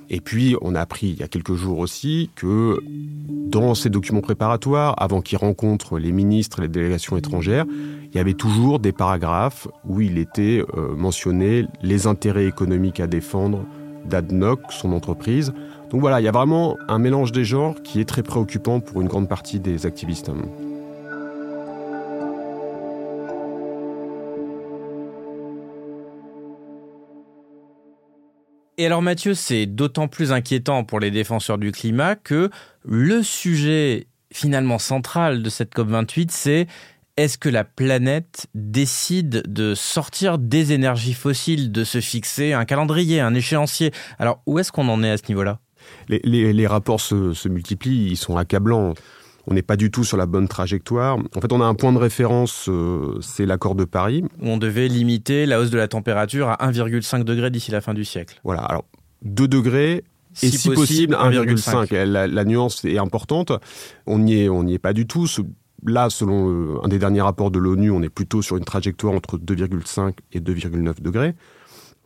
Et 0.10 0.22
puis, 0.22 0.56
on 0.62 0.76
a 0.76 0.82
appris 0.82 1.08
il 1.08 1.20
y 1.20 1.24
a 1.24 1.28
quelques 1.28 1.56
jours 1.56 1.80
aussi 1.80 2.30
que 2.36 2.80
dans 2.86 3.74
ces 3.74 3.90
documents 3.90 4.22
préparatoires, 4.22 4.94
avant 4.98 5.22
qu'il 5.22 5.38
rencontre 5.38 5.98
les 5.98 6.12
ministres 6.12 6.60
et 6.60 6.64
les 6.64 6.68
délégations 6.68 7.18
étrangères, 7.18 7.66
il 8.12 8.16
y 8.16 8.20
avait 8.20 8.34
toujours 8.34 8.80
des 8.80 8.92
paragraphes 8.92 9.68
où 9.86 10.02
il 10.02 10.18
était 10.18 10.64
euh, 10.78 10.96
mentionné 10.96 11.66
les 11.82 12.08
intérêts 12.08 12.46
économiques 12.46 13.00
à 13.00 13.08
défendre 13.08 13.66
d'Adnoc, 14.06 14.60
son 14.70 14.94
entreprise. 14.94 15.54
Donc 15.90 16.02
voilà, 16.02 16.22
il 16.22 16.24
y 16.24 16.28
a 16.28 16.32
vraiment 16.32 16.78
un 16.88 17.00
mélange 17.00 17.32
des 17.32 17.46
genres 17.46 17.76
qui 17.84 18.00
est 18.00 18.06
très 18.06 18.24
préoccupant 18.24 18.80
pour 18.80 19.02
une 19.02 19.08
grande 19.08 19.28
partie 19.28 19.60
des 19.60 19.86
activistes. 19.86 20.30
Et 28.78 28.86
alors 28.88 29.02
Mathieu, 29.02 29.36
c'est 29.36 29.66
d'autant 29.66 30.08
plus 30.08 30.32
inquiétant 30.32 30.84
pour 30.84 31.00
les 31.00 31.12
défenseurs 31.12 31.58
du 31.58 31.72
climat 31.72 32.16
que 32.16 32.50
le 32.84 33.22
sujet 33.22 34.08
finalement 34.34 34.80
central 34.80 35.44
de 35.44 35.50
cette 35.50 35.76
COP28, 35.76 36.30
c'est 36.32 36.68
est-ce 37.16 37.38
que 37.38 37.50
la 37.50 37.64
planète 37.64 38.48
décide 38.56 39.44
de 39.48 39.76
sortir 39.76 40.40
des 40.40 40.74
énergies 40.74 41.14
fossiles, 41.14 41.72
de 41.72 41.84
se 41.84 42.02
fixer 42.02 42.54
un 42.54 42.66
calendrier, 42.66 43.20
un 43.20 43.36
échéancier? 43.36 43.92
Alors 44.18 44.42
où 44.48 44.58
est-ce 44.58 44.72
qu'on 44.72 44.90
en 44.90 45.04
est 45.04 45.12
à 45.12 45.18
ce 45.18 45.24
niveau-là? 45.30 45.60
Les, 46.08 46.68
rapports 46.68 47.02
se, 47.02 47.34
se 47.34 47.50
multiplient, 47.50 48.08
ils 48.10 48.18
sont 48.18 48.38
accablants 48.38 48.94
on 49.48 49.54
n'est 49.54 49.62
pas 49.62 49.76
du 49.76 49.92
tout 49.92 50.04
sur 50.04 50.18
la 50.18 50.26
bonne 50.26 50.48
trajectoire. 50.48 51.18
En 51.36 51.42
fait, 51.42 51.52
on 51.52 51.62
a 51.62 51.66
un 51.66 51.76
point 51.76 51.92
de 51.92 51.98
référence, 51.98 52.68
euh, 52.70 53.20
c'est 53.22 53.46
l'accord 53.46 53.76
de 53.76 53.86
Paris. 53.86 54.24
Où 54.42 54.48
on 54.48 54.58
devait 54.58 54.88
limiter 54.88 55.46
la 55.46 55.60
hausse 55.60 55.70
de 55.70 55.78
la 55.78 55.88
température 55.88 56.50
à 56.50 56.56
1,5 56.72 57.24
degré 57.24 57.50
d'ici 57.50 57.72
la 57.72 57.82
fin 57.82 57.94
du 57.94 58.06
siècle. 58.06 58.40
Voilà, 58.44 58.62
alors 58.62 58.86
2 59.24 59.48
degrés 59.48 60.04
et 60.42 60.50
si, 60.50 60.70
possible 60.70 61.16
1,5. 61.16 61.94
La, 62.04 62.46
nuance 62.46 62.84
est 62.86 62.98
importante. 62.98 63.52
On 64.08 64.20
n'y 64.20 64.44
est, 64.44 64.50
on 64.50 64.66
est 64.66 64.80
pas 64.80 64.94
du 64.94 65.06
tout. 65.06 65.28
Là, 65.86 66.10
selon 66.10 66.50
euh, 66.50 66.80
un 66.84 66.88
des 66.88 66.98
derniers 66.98 67.22
rapports 67.22 67.52
de 67.52 67.60
l'ONU, 67.60 67.92
on 67.92 68.02
est 68.02 68.10
plutôt 68.10 68.42
sur 68.42 68.58
une 68.58 68.64
trajectoire 68.64 69.14
entre 69.14 69.38
2,5 69.38 70.14
et 70.32 70.40
2,9 70.40 71.02
degrés. 71.02 71.36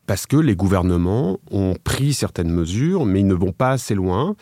Parce 0.08 0.26
que 0.26 0.38
les 0.38 0.56
gouvernements 0.56 1.40
ont 1.52 1.76
pris 1.84 2.14
certaines 2.14 2.50
mesures, 2.50 3.06
mais 3.06 3.20
ils 3.20 3.28
ne 3.28 3.34
vont 3.34 3.52
pas 3.52 3.72
assez 3.72 3.94
loin 3.94 4.36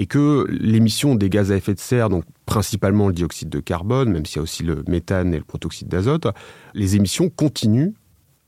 et 0.00 0.06
que 0.06 0.46
l'émission 0.48 1.16
des 1.16 1.28
gaz 1.28 1.50
à 1.50 1.56
effet 1.56 1.74
de 1.74 1.80
serre, 1.80 2.08
donc 2.08 2.22
principalement 2.46 3.08
le 3.08 3.12
dioxyde 3.12 3.48
de 3.48 3.58
carbone, 3.58 4.10
même 4.10 4.24
s'il 4.24 4.36
y 4.36 4.38
a 4.38 4.42
aussi 4.42 4.62
le 4.62 4.84
méthane 4.86 5.34
et 5.34 5.38
le 5.38 5.44
protoxyde 5.44 5.88
d'azote, 5.88 6.28
les 6.72 6.94
émissions 6.94 7.28
continuent 7.28 7.94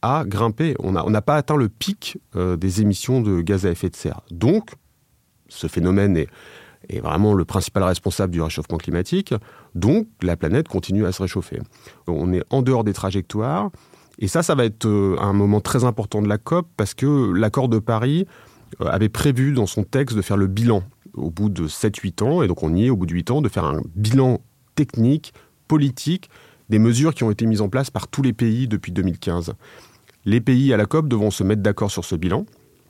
à 0.01 0.23
grimper. 0.25 0.77
On 0.79 0.93
n'a 0.93 1.23
pas 1.23 1.35
atteint 1.35 1.57
le 1.57 1.69
pic 1.69 2.19
euh, 2.37 2.57
des 2.57 2.83
émissions 2.83 3.21
de 3.21 3.41
gaz 3.41 3.67
à 3.67 3.71
effet 3.73 3.91
de 3.91 3.97
serre. 3.97 4.21
Donc, 4.31 4.71
ce 5.49 5.67
phénomène 5.67 6.17
est, 6.17 6.29
est 6.89 7.01
vraiment 7.01 7.35
le 7.35 7.45
principal 7.45 7.83
responsable 7.83 8.33
du 8.33 8.41
réchauffement 8.41 8.79
climatique. 8.79 9.35
Donc, 9.75 10.07
la 10.23 10.37
planète 10.37 10.69
continue 10.69 11.05
à 11.05 11.11
se 11.11 11.21
réchauffer. 11.21 11.59
On 12.07 12.33
est 12.33 12.45
en 12.51 12.63
dehors 12.63 12.85
des 12.85 12.93
trajectoires. 12.93 13.71
Et 14.21 14.29
ça, 14.29 14.45
ça 14.45 14.55
va 14.55 14.65
être 14.67 14.87
euh, 14.87 15.17
un 15.19 15.33
moment 15.33 15.61
très 15.61 15.83
important 15.83 16.23
de 16.23 16.29
la 16.29 16.39
COP 16.39 16.69
parce 16.77 16.95
que 16.95 17.33
l'accord 17.33 17.69
de 17.69 17.81
Paris 17.81 18.27
avait 18.79 19.09
prévu 19.09 19.53
dans 19.53 19.67
son 19.67 19.85
texte 19.85 20.17
de 20.17 20.23
faire 20.23 20.37
le 20.37 20.47
bilan 20.47 20.83
au 21.15 21.31
bout 21.31 21.49
de 21.49 21.67
7-8 21.67 22.23
ans, 22.23 22.43
et 22.43 22.49
donc 22.49 22.63
on 22.63 22.75
y 22.75 22.87
est 22.87 22.91
au 22.91 22.97
bout 22.97 23.07
de 23.07 23.13
8 23.13 23.31
ans, 23.31 23.43
de 23.43 23.49
faire 23.49 23.65
un 23.65 23.81
bilan 23.95 24.41
technique, 24.75 25.35
politique, 25.69 26.31
des 26.69 26.79
mesures 26.79 27.15
qui 27.15 27.25
ont 27.25 27.31
été 27.31 27.47
mises 27.47 27.61
en 27.61 27.69
place 27.69 27.91
par 27.91 28.09
tous 28.09 28.23
les 28.23 28.33
pays 28.33 28.69
depuis 28.69 28.93
2015. 28.93 29.55
Les 30.25 30.41
pays 30.41 30.73
à 30.73 30.77
la 30.77 30.87
COP 30.87 31.09
devront 31.09 31.31
se 31.31 31.43
mettre 31.43 31.63
d'accord 31.63 31.91
sur 31.91 32.05
ce 32.05 32.15
bilan 32.15 32.47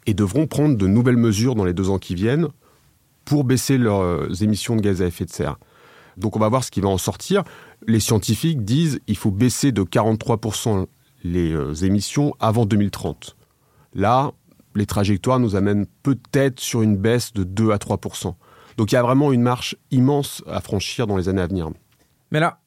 et 0.06 0.14
devront 0.14 0.46
prendre 0.46 0.76
de 0.76 0.86
nouvelles 0.86 1.16
mesures 1.16 1.54
dans 1.54 1.64
les 1.64 1.72
deux 1.72 1.90
ans 1.90 1.98
qui 1.98 2.14
viennent 2.14 2.48
pour 3.24 3.44
baisser 3.44 3.78
leurs 3.78 4.00
euh, 4.00 4.28
émissions 4.40 4.76
de 4.76 4.80
gaz 4.80 5.02
à 5.02 5.06
effet 5.06 5.24
de 5.24 5.30
serre. 5.30 5.58
Donc 6.16 6.36
on 6.36 6.38
va 6.38 6.48
voir 6.48 6.64
ce 6.64 6.70
qui 6.70 6.80
va 6.80 6.88
en 6.88 6.98
sortir. 6.98 7.44
Les 7.86 8.00
scientifiques 8.00 8.64
disent 8.64 9.00
qu'il 9.06 9.16
faut 9.16 9.30
baisser 9.30 9.72
de 9.72 9.82
43% 9.82 10.86
les 11.24 11.52
euh, 11.52 11.74
émissions 11.74 12.34
avant 12.40 12.66
2030. 12.66 13.36
Là, 13.94 14.32
les 14.74 14.86
trajectoires 14.86 15.38
nous 15.40 15.56
amènent 15.56 15.86
peut-être 16.02 16.60
sur 16.60 16.82
une 16.82 16.96
baisse 16.96 17.32
de 17.32 17.44
2 17.44 17.72
à 17.72 17.76
3% 17.76 18.34
Donc 18.76 18.92
il 18.92 18.94
y 18.94 18.98
a 18.98 19.02
vraiment 19.02 19.32
une 19.32 19.42
marche 19.42 19.76
immense 19.90 20.42
à 20.46 20.60
franchir 20.60 21.06
dans 21.06 21.16
les 21.16 21.28
années 21.28 21.42
à 21.42 21.46
venir. 21.46 21.70
Mais 22.30 22.40
là, 22.40 22.60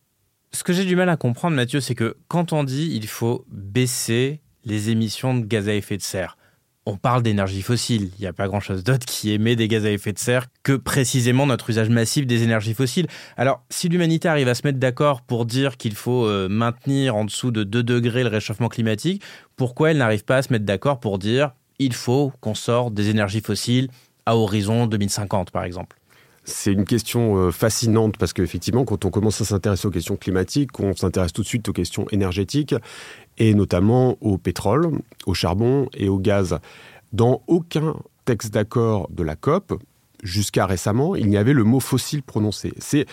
ce 0.51 0.63
que 0.63 0.73
j'ai 0.73 0.85
du 0.85 0.95
mal 0.95 1.09
à 1.09 1.17
comprendre, 1.17 1.55
Mathieu, 1.55 1.79
c'est 1.79 1.95
que 1.95 2.15
quand 2.27 2.53
on 2.53 2.63
dit 2.63 2.91
il 2.93 3.07
faut 3.07 3.45
baisser 3.49 4.41
les 4.65 4.89
émissions 4.89 5.35
de 5.35 5.45
gaz 5.45 5.67
à 5.67 5.73
effet 5.73 5.97
de 5.97 6.01
serre, 6.01 6.37
on 6.85 6.97
parle 6.97 7.23
d'énergie 7.23 7.61
fossile. 7.61 8.11
Il 8.17 8.21
n'y 8.21 8.27
a 8.27 8.33
pas 8.33 8.47
grand-chose 8.47 8.83
d'autre 8.83 9.05
qui 9.05 9.31
émet 9.31 9.55
des 9.55 9.67
gaz 9.67 9.85
à 9.85 9.91
effet 9.91 10.11
de 10.11 10.19
serre 10.19 10.47
que 10.63 10.73
précisément 10.73 11.45
notre 11.45 11.69
usage 11.69 11.89
massif 11.89 12.27
des 12.27 12.43
énergies 12.43 12.73
fossiles. 12.73 13.07
Alors, 13.37 13.63
si 13.69 13.89
l'humanité 13.89 14.27
arrive 14.27 14.47
à 14.47 14.55
se 14.55 14.61
mettre 14.65 14.79
d'accord 14.79 15.21
pour 15.21 15.45
dire 15.45 15.77
qu'il 15.77 15.95
faut 15.95 16.25
euh, 16.25 16.49
maintenir 16.49 17.15
en 17.15 17.25
dessous 17.25 17.51
de 17.51 17.63
2 17.63 17.83
degrés 17.83 18.23
le 18.23 18.29
réchauffement 18.29 18.69
climatique, 18.69 19.23
pourquoi 19.55 19.91
elle 19.91 19.97
n'arrive 19.97 20.25
pas 20.25 20.37
à 20.37 20.41
se 20.41 20.51
mettre 20.51 20.65
d'accord 20.65 20.99
pour 20.99 21.19
dire 21.19 21.53
il 21.85 21.93
faut 21.93 22.31
qu'on 22.41 22.55
sorte 22.55 22.93
des 22.93 23.09
énergies 23.09 23.41
fossiles 23.41 23.89
à 24.25 24.35
horizon 24.37 24.87
2050, 24.87 25.51
par 25.51 25.63
exemple 25.63 25.97
c'est 26.45 26.73
une 26.73 26.83
question 26.83 27.37
euh, 27.37 27.51
fascinante 27.51 28.17
parce 28.17 28.33
qu'effectivement, 28.33 28.83
quand 28.83 29.05
on 29.05 29.09
commence 29.09 29.39
à 29.39 29.45
s'intéresser 29.45 29.87
aux 29.87 29.91
questions 29.91 30.17
climatiques, 30.17 30.77
on 30.79 30.93
s'intéresse 30.93 31.31
tout 31.31 31.41
de 31.41 31.47
suite 31.47 31.69
aux 31.69 31.73
questions 31.73 32.05
énergétiques 32.11 32.75
et 33.37 33.53
notamment 33.53 34.17
au 34.21 34.37
pétrole, 34.37 34.89
au 35.25 35.33
charbon 35.33 35.87
et 35.93 36.09
au 36.09 36.19
gaz. 36.19 36.59
Dans 37.13 37.43
aucun 37.47 37.95
texte 38.25 38.53
d'accord 38.53 39.09
de 39.09 39.23
la 39.23 39.35
COP, 39.35 39.81
jusqu'à 40.21 40.65
récemment, 40.65 41.15
il 41.15 41.27
n'y 41.27 41.37
avait 41.37 41.53
le 41.53 41.63
mot 41.63 41.79
fossile 41.79 42.23
prononcé. 42.23 42.73
C'est 42.77 43.05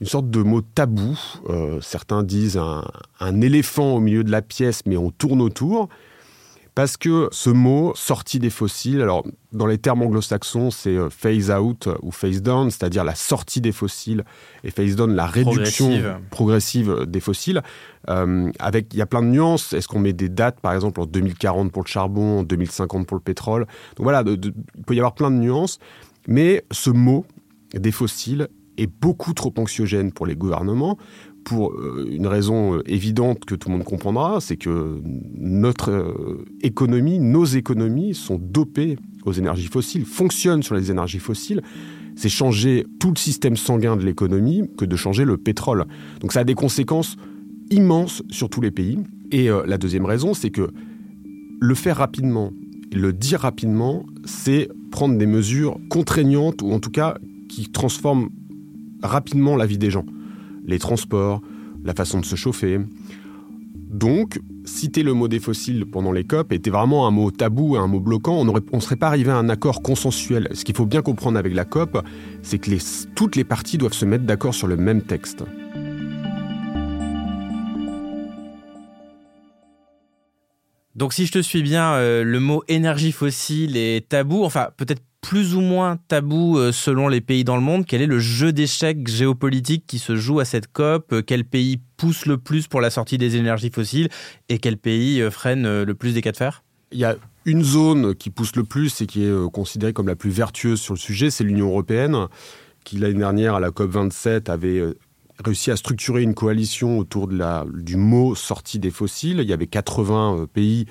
une 0.00 0.06
sorte 0.06 0.30
de 0.30 0.42
mot 0.42 0.62
tabou. 0.62 1.18
Euh, 1.48 1.80
certains 1.80 2.22
disent 2.24 2.58
un, 3.20 3.40
éléphant 3.40 3.94
au 3.94 4.00
milieu 4.00 4.24
de 4.24 4.30
la 4.30 4.42
pièce, 4.42 4.82
mais 4.86 4.96
on 4.96 5.10
tourne 5.10 5.40
autour. 5.40 5.88
Parce 6.74 6.96
que 6.96 7.28
ce 7.32 7.50
mot, 7.50 7.92
sortie 7.94 8.38
des 8.38 8.48
fossiles, 8.48 9.02
alors 9.02 9.26
dans 9.52 9.66
les 9.66 9.76
termes 9.76 10.00
anglo-saxons, 10.00 10.70
c'est 10.70 10.96
euh, 10.96 11.10
phase 11.10 11.50
out 11.50 11.88
ou 12.00 12.10
phase 12.10 12.40
down, 12.40 12.70
c'est-à-dire 12.70 13.04
la 13.04 13.14
sortie 13.14 13.60
des 13.60 13.72
fossiles, 13.72 14.24
et 14.64 14.70
phase 14.70 14.96
down, 14.96 15.14
la 15.14 15.26
réduction 15.26 16.18
progressive, 16.30 17.04
des 17.06 17.20
fossiles. 17.20 17.62
Euh, 18.08 18.50
avec, 18.58 18.94
il 18.94 18.98
y 18.98 19.02
a 19.02 19.06
plein 19.06 19.20
de 19.20 19.28
nuances. 19.28 19.74
Est-ce 19.74 19.86
qu'on 19.86 19.98
met 19.98 20.14
des 20.14 20.30
dates, 20.30 20.60
par 20.60 20.72
exemple, 20.72 21.00
en 21.00 21.06
2040 21.06 21.70
pour 21.70 21.82
le 21.82 21.88
charbon, 21.88 22.40
en 22.40 22.42
2050 22.42 23.06
pour 23.06 23.18
le 23.18 23.22
pétrole? 23.22 23.66
Donc 23.96 24.04
voilà, 24.04 24.24
il 24.26 24.52
peut 24.86 24.94
y 24.94 24.98
avoir 24.98 25.14
plein 25.14 25.30
de 25.30 25.36
nuances. 25.36 25.78
Mais 26.26 26.64
ce 26.70 26.88
mot 26.88 27.26
des 27.74 27.92
fossiles 27.92 28.48
est 28.78 28.86
beaucoup 28.86 29.34
trop 29.34 29.52
anxiogène 29.58 30.12
pour 30.12 30.24
les 30.24 30.36
gouvernements 30.36 30.96
pour 31.44 31.72
euh, 31.72 32.06
une 32.10 32.26
raison 32.26 32.76
euh, 32.76 32.82
évidente 32.86 33.44
que 33.44 33.54
tout 33.54 33.68
le 33.68 33.76
monde 33.76 33.84
comprendra, 33.84 34.40
c'est 34.40 34.56
que 34.56 35.00
notre 35.36 35.90
euh, 35.90 36.44
économie, 36.62 37.18
nos 37.18 37.44
économies 37.44 38.14
sont 38.14 38.38
dopées 38.38 38.96
aux 39.24 39.32
énergies 39.32 39.66
fossiles, 39.66 40.04
fonctionnent 40.04 40.62
sur 40.62 40.74
les 40.74 40.90
énergies 40.90 41.18
fossiles. 41.18 41.62
C'est 42.16 42.28
changer 42.28 42.86
tout 43.00 43.10
le 43.10 43.16
système 43.16 43.56
sanguin 43.56 43.96
de 43.96 44.04
l'économie 44.04 44.62
que 44.76 44.84
de 44.84 44.96
changer 44.96 45.24
le 45.24 45.36
pétrole. 45.36 45.86
Donc 46.20 46.32
ça 46.32 46.40
a 46.40 46.44
des 46.44 46.54
conséquences 46.54 47.16
immenses 47.70 48.22
sur 48.30 48.50
tous 48.50 48.60
les 48.60 48.70
pays. 48.70 48.98
Et 49.30 49.48
la 49.48 49.78
deuxième 49.78 50.04
raison, 50.04 50.34
c'est 50.34 50.50
que 50.50 50.68
le 51.58 51.74
faire 51.74 51.96
rapidement, 51.96 52.52
le 52.92 53.14
dire 53.14 53.40
rapidement, 53.40 54.04
c'est 54.26 54.68
prendre 54.90 55.16
des 55.16 55.24
mesures 55.24 55.78
contraignantes 55.88 56.60
ou 56.60 56.70
en 56.72 56.80
tout 56.80 56.90
cas 56.90 57.16
qui 57.48 57.70
transforment 57.70 58.28
rapidement 59.02 59.56
la 59.56 59.64
vie 59.64 59.78
des 59.78 59.90
gens 59.90 60.04
les 60.64 60.78
transports, 60.78 61.40
la 61.84 61.94
façon 61.94 62.20
de 62.20 62.24
se 62.24 62.36
chauffer. 62.36 62.78
Donc, 63.92 64.40
citer 64.64 65.02
le 65.02 65.12
mot 65.12 65.28
des 65.28 65.38
fossiles 65.38 65.84
pendant 65.84 66.12
les 66.12 66.24
COP 66.24 66.52
était 66.52 66.70
vraiment 66.70 67.06
un 67.06 67.10
mot 67.10 67.30
tabou, 67.30 67.76
un 67.76 67.86
mot 67.86 68.00
bloquant. 68.00 68.36
On 68.38 68.76
ne 68.76 68.80
serait 68.80 68.96
pas 68.96 69.08
arrivé 69.08 69.30
à 69.30 69.36
un 69.36 69.48
accord 69.48 69.82
consensuel. 69.82 70.48
Ce 70.52 70.64
qu'il 70.64 70.74
faut 70.74 70.86
bien 70.86 71.02
comprendre 71.02 71.38
avec 71.38 71.54
la 71.54 71.64
COP, 71.64 72.02
c'est 72.42 72.58
que 72.58 72.70
toutes 73.14 73.36
les 73.36 73.44
parties 73.44 73.76
doivent 73.76 73.92
se 73.92 74.06
mettre 74.06 74.24
d'accord 74.24 74.54
sur 74.54 74.66
le 74.66 74.76
même 74.76 75.02
texte. 75.02 75.44
Donc 80.94 81.12
si 81.12 81.26
je 81.26 81.32
te 81.32 81.42
suis 81.42 81.62
bien, 81.62 81.94
euh, 81.94 82.22
le 82.22 82.38
mot 82.38 82.62
énergie 82.68 83.12
fossile 83.12 83.76
est 83.76 84.08
tabou, 84.08 84.44
enfin 84.44 84.68
peut-être 84.76 85.02
plus 85.22 85.54
ou 85.54 85.62
moins 85.62 85.96
tabou 86.08 86.58
euh, 86.58 86.72
selon 86.72 87.08
les 87.08 87.22
pays 87.22 87.44
dans 87.44 87.56
le 87.56 87.62
monde. 87.62 87.86
Quel 87.86 88.02
est 88.02 88.06
le 88.06 88.18
jeu 88.18 88.52
d'échecs 88.52 89.08
géopolitique 89.08 89.84
qui 89.86 89.98
se 89.98 90.16
joue 90.16 90.40
à 90.40 90.44
cette 90.44 90.70
COP? 90.70 91.12
Euh, 91.12 91.22
Quel 91.26 91.46
pays 91.46 91.80
pousse 91.96 92.26
le 92.26 92.36
plus 92.36 92.68
pour 92.68 92.82
la 92.82 92.90
sortie 92.90 93.16
des 93.16 93.36
énergies 93.36 93.70
fossiles? 93.70 94.10
Et 94.50 94.58
quel 94.58 94.76
pays 94.76 95.22
freine 95.30 95.82
le 95.82 95.94
plus 95.94 96.12
des 96.12 96.20
cas 96.20 96.32
de 96.32 96.36
fer? 96.36 96.62
Il 96.90 96.98
y 96.98 97.04
a 97.04 97.16
une 97.46 97.64
zone 97.64 98.14
qui 98.14 98.28
pousse 98.28 98.54
le 98.56 98.64
plus 98.64 99.00
et 99.00 99.06
qui 99.06 99.24
est 99.24 99.50
considérée 99.50 99.94
comme 99.94 100.08
la 100.08 100.16
plus 100.16 100.30
vertueuse 100.30 100.80
sur 100.80 100.92
le 100.92 100.98
sujet, 100.98 101.30
c'est 101.30 101.44
l'Union 101.44 101.68
européenne, 101.68 102.26
qui 102.84 102.98
l'année 102.98 103.18
dernière 103.18 103.54
à 103.54 103.60
la 103.60 103.70
COP 103.70 103.90
27 103.90 104.50
avait 104.50 104.82
réussi 105.44 105.70
à 105.70 105.76
structurer 105.76 106.22
une 106.22 106.34
coalition 106.34 106.98
autour 106.98 107.28
de 107.28 107.36
la, 107.36 107.64
du 107.72 107.96
mot 107.96 108.34
sortie 108.34 108.78
des 108.78 108.90
fossiles. 108.90 109.40
Il 109.40 109.48
y 109.48 109.52
avait 109.52 109.66
80 109.66 110.36
euh, 110.36 110.46
pays 110.46 110.86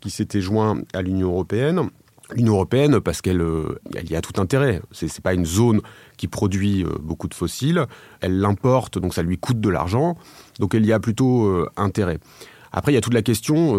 qui 0.00 0.10
s'étaient 0.10 0.40
joints 0.40 0.80
à 0.94 1.02
l'Union 1.02 1.28
européenne. 1.30 1.88
L'Union 2.34 2.54
européenne, 2.54 3.00
parce 3.00 3.20
qu'elle 3.20 3.40
euh, 3.40 3.78
elle 3.94 4.10
y 4.10 4.16
a 4.16 4.20
tout 4.20 4.40
intérêt. 4.40 4.80
Ce 4.90 5.04
n'est 5.04 5.10
pas 5.22 5.34
une 5.34 5.44
zone 5.44 5.80
qui 6.16 6.28
produit 6.28 6.84
euh, 6.84 6.88
beaucoup 7.00 7.28
de 7.28 7.34
fossiles. 7.34 7.86
Elle 8.20 8.38
l'importe, 8.38 8.98
donc 8.98 9.12
ça 9.14 9.22
lui 9.22 9.38
coûte 9.38 9.60
de 9.60 9.68
l'argent. 9.68 10.16
Donc 10.58 10.74
elle 10.74 10.86
y 10.86 10.92
a 10.92 11.00
plutôt 11.00 11.66
intérêt. 11.76 12.18
Après, 12.72 12.92
il 12.92 12.94
y 12.94 12.98
a 12.98 13.02
toute 13.02 13.12
la 13.12 13.22
question 13.22 13.76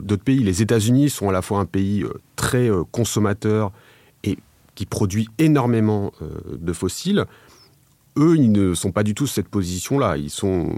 d'autres 0.00 0.22
pays. 0.22 0.38
Les 0.38 0.62
États-Unis 0.62 1.10
sont 1.10 1.28
à 1.28 1.32
la 1.32 1.42
fois 1.42 1.58
un 1.58 1.66
pays 1.66 2.04
très 2.36 2.70
consommateur 2.90 3.70
et 4.24 4.38
qui 4.74 4.86
produit 4.86 5.28
énormément 5.38 6.12
de 6.50 6.72
fossiles, 6.72 7.26
eux, 8.16 8.36
ils 8.36 8.50
ne 8.50 8.74
sont 8.74 8.92
pas 8.92 9.02
du 9.02 9.14
tout 9.14 9.26
cette 9.26 9.48
position-là. 9.48 10.16
Ils 10.16 10.30
sont, 10.30 10.72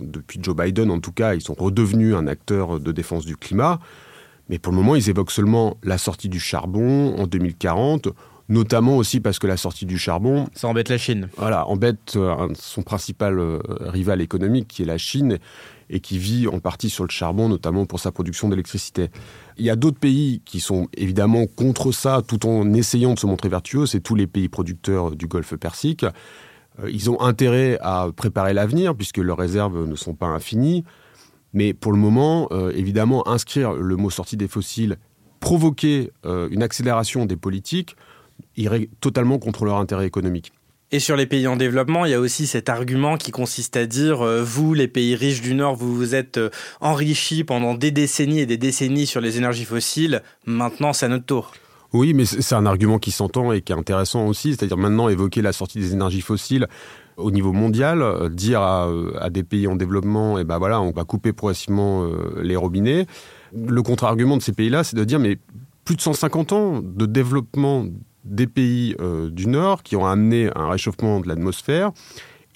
depuis 0.00 0.38
Joe 0.42 0.56
Biden 0.56 0.90
en 0.90 1.00
tout 1.00 1.12
cas, 1.12 1.34
ils 1.34 1.40
sont 1.40 1.54
redevenus 1.54 2.14
un 2.14 2.26
acteur 2.26 2.80
de 2.80 2.92
défense 2.92 3.24
du 3.24 3.36
climat. 3.36 3.80
Mais 4.48 4.58
pour 4.58 4.72
le 4.72 4.78
moment, 4.78 4.94
ils 4.94 5.08
évoquent 5.08 5.30
seulement 5.30 5.76
la 5.82 5.98
sortie 5.98 6.28
du 6.28 6.40
charbon 6.40 7.16
en 7.16 7.26
2040, 7.26 8.08
notamment 8.48 8.96
aussi 8.96 9.20
parce 9.20 9.38
que 9.38 9.46
la 9.46 9.56
sortie 9.56 9.86
du 9.86 9.98
charbon... 9.98 10.46
Ça 10.54 10.68
embête 10.68 10.90
la 10.90 10.98
Chine. 10.98 11.28
Voilà, 11.36 11.66
embête 11.66 12.14
euh, 12.16 12.48
son 12.54 12.82
principal 12.82 13.38
euh, 13.38 13.58
rival 13.80 14.20
économique, 14.20 14.68
qui 14.68 14.82
est 14.82 14.86
la 14.86 14.98
Chine, 14.98 15.38
et 15.88 16.00
qui 16.00 16.18
vit 16.18 16.46
en 16.46 16.60
partie 16.60 16.90
sur 16.90 17.04
le 17.04 17.10
charbon, 17.10 17.48
notamment 17.48 17.86
pour 17.86 18.00
sa 18.00 18.12
production 18.12 18.48
d'électricité. 18.48 19.08
Il 19.56 19.64
y 19.64 19.70
a 19.70 19.76
d'autres 19.76 19.98
pays 19.98 20.42
qui 20.44 20.60
sont 20.60 20.88
évidemment 20.96 21.46
contre 21.46 21.92
ça, 21.92 22.22
tout 22.26 22.46
en 22.46 22.72
essayant 22.74 23.14
de 23.14 23.18
se 23.18 23.26
montrer 23.26 23.48
vertueux, 23.48 23.86
c'est 23.86 24.00
tous 24.00 24.14
les 24.14 24.26
pays 24.26 24.48
producteurs 24.48 25.16
du 25.16 25.26
Golfe 25.26 25.56
Persique. 25.56 26.04
Euh, 26.82 26.90
ils 26.90 27.10
ont 27.10 27.20
intérêt 27.20 27.78
à 27.80 28.08
préparer 28.14 28.52
l'avenir 28.52 28.94
puisque 28.94 29.18
leurs 29.18 29.38
réserves 29.38 29.86
ne 29.86 29.94
sont 29.94 30.14
pas 30.14 30.26
infinies. 30.26 30.84
Mais 31.54 31.72
pour 31.72 31.92
le 31.92 31.98
moment, 31.98 32.48
euh, 32.52 32.72
évidemment, 32.74 33.26
inscrire 33.26 33.72
le 33.72 33.96
mot 33.96 34.10
sortie 34.10 34.36
des 34.36 34.48
fossiles, 34.48 34.98
provoquer 35.40 36.10
euh, 36.26 36.48
une 36.50 36.62
accélération 36.62 37.24
des 37.24 37.36
politiques, 37.36 37.96
irait 38.56 38.90
totalement 39.00 39.38
contre 39.38 39.64
leur 39.64 39.76
intérêt 39.76 40.06
économique. 40.06 40.52
Et 40.90 40.98
sur 40.98 41.16
les 41.16 41.26
pays 41.26 41.46
en 41.46 41.56
développement, 41.56 42.04
il 42.04 42.10
y 42.10 42.14
a 42.14 42.20
aussi 42.20 42.46
cet 42.46 42.68
argument 42.68 43.16
qui 43.16 43.30
consiste 43.30 43.76
à 43.76 43.86
dire, 43.86 44.24
vous, 44.44 44.74
les 44.74 44.86
pays 44.86 45.16
riches 45.16 45.40
du 45.40 45.54
Nord, 45.54 45.74
vous 45.74 45.92
vous 45.94 46.14
êtes 46.14 46.38
enrichis 46.80 47.42
pendant 47.42 47.74
des 47.74 47.90
décennies 47.90 48.40
et 48.40 48.46
des 48.46 48.58
décennies 48.58 49.06
sur 49.06 49.20
les 49.20 49.38
énergies 49.38 49.64
fossiles, 49.64 50.22
maintenant 50.46 50.92
c'est 50.92 51.06
à 51.06 51.08
notre 51.08 51.24
tour. 51.24 51.52
Oui, 51.94 52.12
mais 52.12 52.24
c'est 52.24 52.56
un 52.56 52.66
argument 52.66 52.98
qui 52.98 53.12
s'entend 53.12 53.52
et 53.52 53.62
qui 53.62 53.72
est 53.72 53.76
intéressant 53.76 54.26
aussi, 54.26 54.50
c'est-à-dire 54.50 54.76
maintenant 54.76 55.08
évoquer 55.08 55.42
la 55.42 55.52
sortie 55.52 55.78
des 55.78 55.92
énergies 55.92 56.22
fossiles 56.22 56.66
au 57.16 57.30
niveau 57.30 57.52
mondial, 57.52 58.02
euh, 58.02 58.28
dire 58.28 58.60
à, 58.60 59.30
des 59.30 59.42
pays 59.42 59.66
en 59.66 59.76
développement, 59.76 60.38
eh 60.38 60.44
ben 60.44 60.58
voilà, 60.58 60.80
on 60.80 60.90
va 60.90 61.04
couper 61.04 61.32
progressivement 61.32 62.04
euh, 62.04 62.42
les 62.42 62.56
robinets. 62.56 63.06
Le 63.54 63.82
contre-argument 63.82 64.36
de 64.36 64.42
ces 64.42 64.52
pays-là, 64.52 64.84
c'est 64.84 64.96
de 64.96 65.04
dire, 65.04 65.18
mais 65.18 65.38
plus 65.84 65.96
de 65.96 66.00
150 66.00 66.52
ans 66.52 66.80
de 66.82 67.06
développement 67.06 67.86
des 68.24 68.46
pays 68.46 68.96
euh, 69.00 69.30
du 69.30 69.46
Nord 69.46 69.82
qui 69.82 69.96
ont 69.96 70.06
amené 70.06 70.50
un 70.56 70.68
réchauffement 70.68 71.20
de 71.20 71.28
l'atmosphère, 71.28 71.92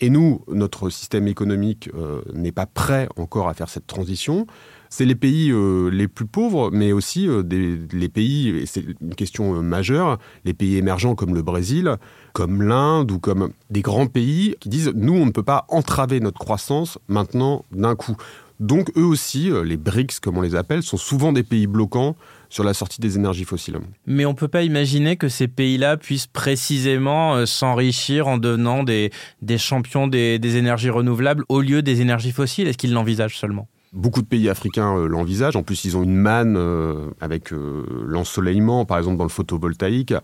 Et 0.00 0.10
nous, 0.10 0.42
notre 0.48 0.90
système 0.90 1.26
économique 1.26 1.90
euh, 1.94 2.22
n'est 2.32 2.52
pas 2.52 2.66
prêt 2.66 3.08
encore 3.16 3.48
à 3.48 3.54
faire 3.54 3.68
cette 3.68 3.86
transition. 3.86 4.46
C'est 4.90 5.04
les 5.04 5.16
pays 5.16 5.50
euh, 5.50 5.88
les 5.90 6.06
plus 6.06 6.24
pauvres, 6.24 6.70
mais 6.72 6.92
aussi 6.92 7.28
euh, 7.28 7.42
les 7.92 8.08
pays, 8.08 8.48
et 8.48 8.66
c'est 8.66 8.84
une 9.00 9.14
question 9.14 9.60
majeure, 9.60 10.18
les 10.44 10.54
pays 10.54 10.76
émergents 10.76 11.14
comme 11.14 11.34
le 11.34 11.42
Brésil, 11.42 11.96
comme 12.38 12.62
l'Inde 12.62 13.10
ou 13.10 13.18
comme 13.18 13.50
des 13.68 13.82
grands 13.82 14.06
pays 14.06 14.54
qui 14.60 14.68
disent 14.68 14.92
nous, 14.94 15.14
on 15.14 15.26
ne 15.26 15.32
peut 15.32 15.42
pas 15.42 15.64
entraver 15.70 16.20
notre 16.20 16.38
croissance 16.38 16.96
maintenant 17.08 17.64
d'un 17.72 17.96
coup. 17.96 18.14
Donc 18.60 18.92
eux 18.96 19.02
aussi, 19.02 19.50
les 19.64 19.76
BRICS 19.76 20.20
comme 20.22 20.38
on 20.38 20.40
les 20.40 20.54
appelle, 20.54 20.84
sont 20.84 20.96
souvent 20.96 21.32
des 21.32 21.42
pays 21.42 21.66
bloquants 21.66 22.14
sur 22.48 22.62
la 22.62 22.74
sortie 22.74 23.00
des 23.00 23.16
énergies 23.16 23.44
fossiles. 23.44 23.80
Mais 24.06 24.24
on 24.24 24.30
ne 24.30 24.36
peut 24.36 24.46
pas 24.46 24.62
imaginer 24.62 25.16
que 25.16 25.28
ces 25.28 25.48
pays-là 25.48 25.96
puissent 25.96 26.28
précisément 26.28 27.34
euh, 27.34 27.44
s'enrichir 27.44 28.28
en 28.28 28.38
devenant 28.38 28.84
des, 28.84 29.10
des 29.42 29.58
champions 29.58 30.06
des, 30.06 30.38
des, 30.38 30.56
énergies 30.58 30.90
renouvelables 30.90 31.44
au 31.48 31.60
lieu 31.60 31.82
des 31.82 32.02
énergies 32.02 32.30
fossiles. 32.30 32.68
Est-ce 32.68 32.78
qu'ils 32.78 32.92
l'envisagent 32.92 33.36
seulement? 33.36 33.66
Beaucoup 33.92 34.20
de 34.20 34.26
pays 34.26 34.48
africains 34.48 34.96
euh, 34.96 35.08
l'envisagent. 35.08 35.56
En 35.56 35.62
plus, 35.62 35.84
ils 35.84 35.96
ont 35.96 36.02
une 36.02 36.16
manne 36.16 36.56
euh, 36.56 37.10
avec 37.20 37.50
l'ensoleillement, 37.50 38.84
par 38.84 38.98
exemple 38.98 39.16
dans 39.16 39.24
le 39.24 39.30
photovoltaïque. 39.30 40.14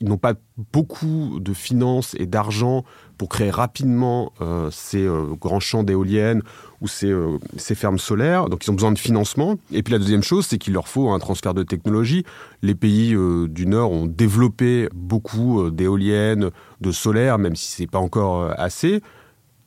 Ils 0.00 0.08
n'ont 0.08 0.18
pas 0.18 0.34
beaucoup 0.72 1.40
de 1.40 1.52
finances 1.52 2.14
et 2.18 2.26
d'argent 2.26 2.84
pour 3.16 3.28
créer 3.28 3.50
rapidement 3.50 4.32
euh, 4.40 4.70
ces 4.70 5.04
euh, 5.04 5.34
grands 5.34 5.58
champs 5.58 5.82
d'éoliennes 5.82 6.42
ou 6.80 6.86
ces, 6.86 7.10
euh, 7.10 7.38
ces, 7.56 7.74
fermes 7.74 7.98
solaires. 7.98 8.48
Donc 8.48 8.64
ils 8.64 8.70
ont 8.70 8.74
besoin 8.74 8.92
de 8.92 8.98
financement. 8.98 9.56
Et 9.72 9.82
puis 9.82 9.92
la 9.92 9.98
deuxième 9.98 10.22
chose, 10.22 10.46
c'est 10.46 10.58
qu'il 10.58 10.72
leur 10.72 10.86
faut 10.86 11.10
un 11.10 11.18
transfert 11.18 11.52
de 11.52 11.64
technologie. 11.64 12.24
Les 12.62 12.76
pays 12.76 13.16
du 13.48 13.66
Nord 13.66 13.90
ont 13.90 14.06
développé 14.06 14.88
beaucoup 14.94 15.68
d'éoliennes, 15.70 16.50
de 16.80 16.92
solaire, 16.92 17.38
même 17.38 17.56
si 17.56 17.72
ce 17.72 17.82
n'est 17.82 17.88
pas 17.88 17.98
encore 17.98 18.52
assez. 18.56 19.02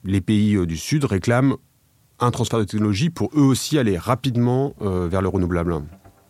Les 0.06 0.22
pays 0.22 0.66
du 0.66 0.78
Sud 0.78 1.04
réclament 1.04 1.58
un 2.22 2.32
transfert 2.32 2.60
de 2.60 2.64
technologie 2.64 3.10
pour 3.10 3.32
eux 3.36 3.42
aussi 3.42 3.78
aller 3.78 3.98
rapidement 3.98 4.74
vers 4.80 5.22
le 5.22 5.28
renouvelable. 5.28 5.76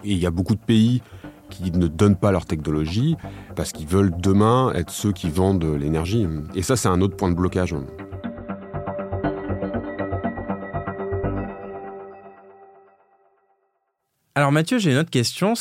Et 0.04 0.14
il 0.14 0.18
y 0.18 0.26
a 0.26 0.32
beaucoup 0.32 0.56
de 0.56 0.62
pays 0.62 1.02
qui 1.50 1.72
ne 1.72 1.88
donnent 1.88 2.16
pas 2.16 2.32
leur 2.32 2.46
technologie 2.46 3.18
parce 3.56 3.74
qu'ils 3.74 3.88
veulent 3.88 4.14
demain 4.18 4.72
être 4.74 4.90
ceux 4.90 5.12
qui 5.12 5.30
vendent 5.30 5.66
l'énergie. 5.66 6.26
Et 6.56 6.62
ça, 6.62 6.76
c'est 6.78 6.88
un 6.88 7.02
autre 7.02 7.18
point 7.18 7.30
de 7.30 7.36
blocage. 7.36 7.76
Alors 14.34 14.54
Mathieu, 14.54 14.80
j'ai 14.80 14.92
une 14.92 14.98
autre 14.98 15.10
question, 15.10 15.56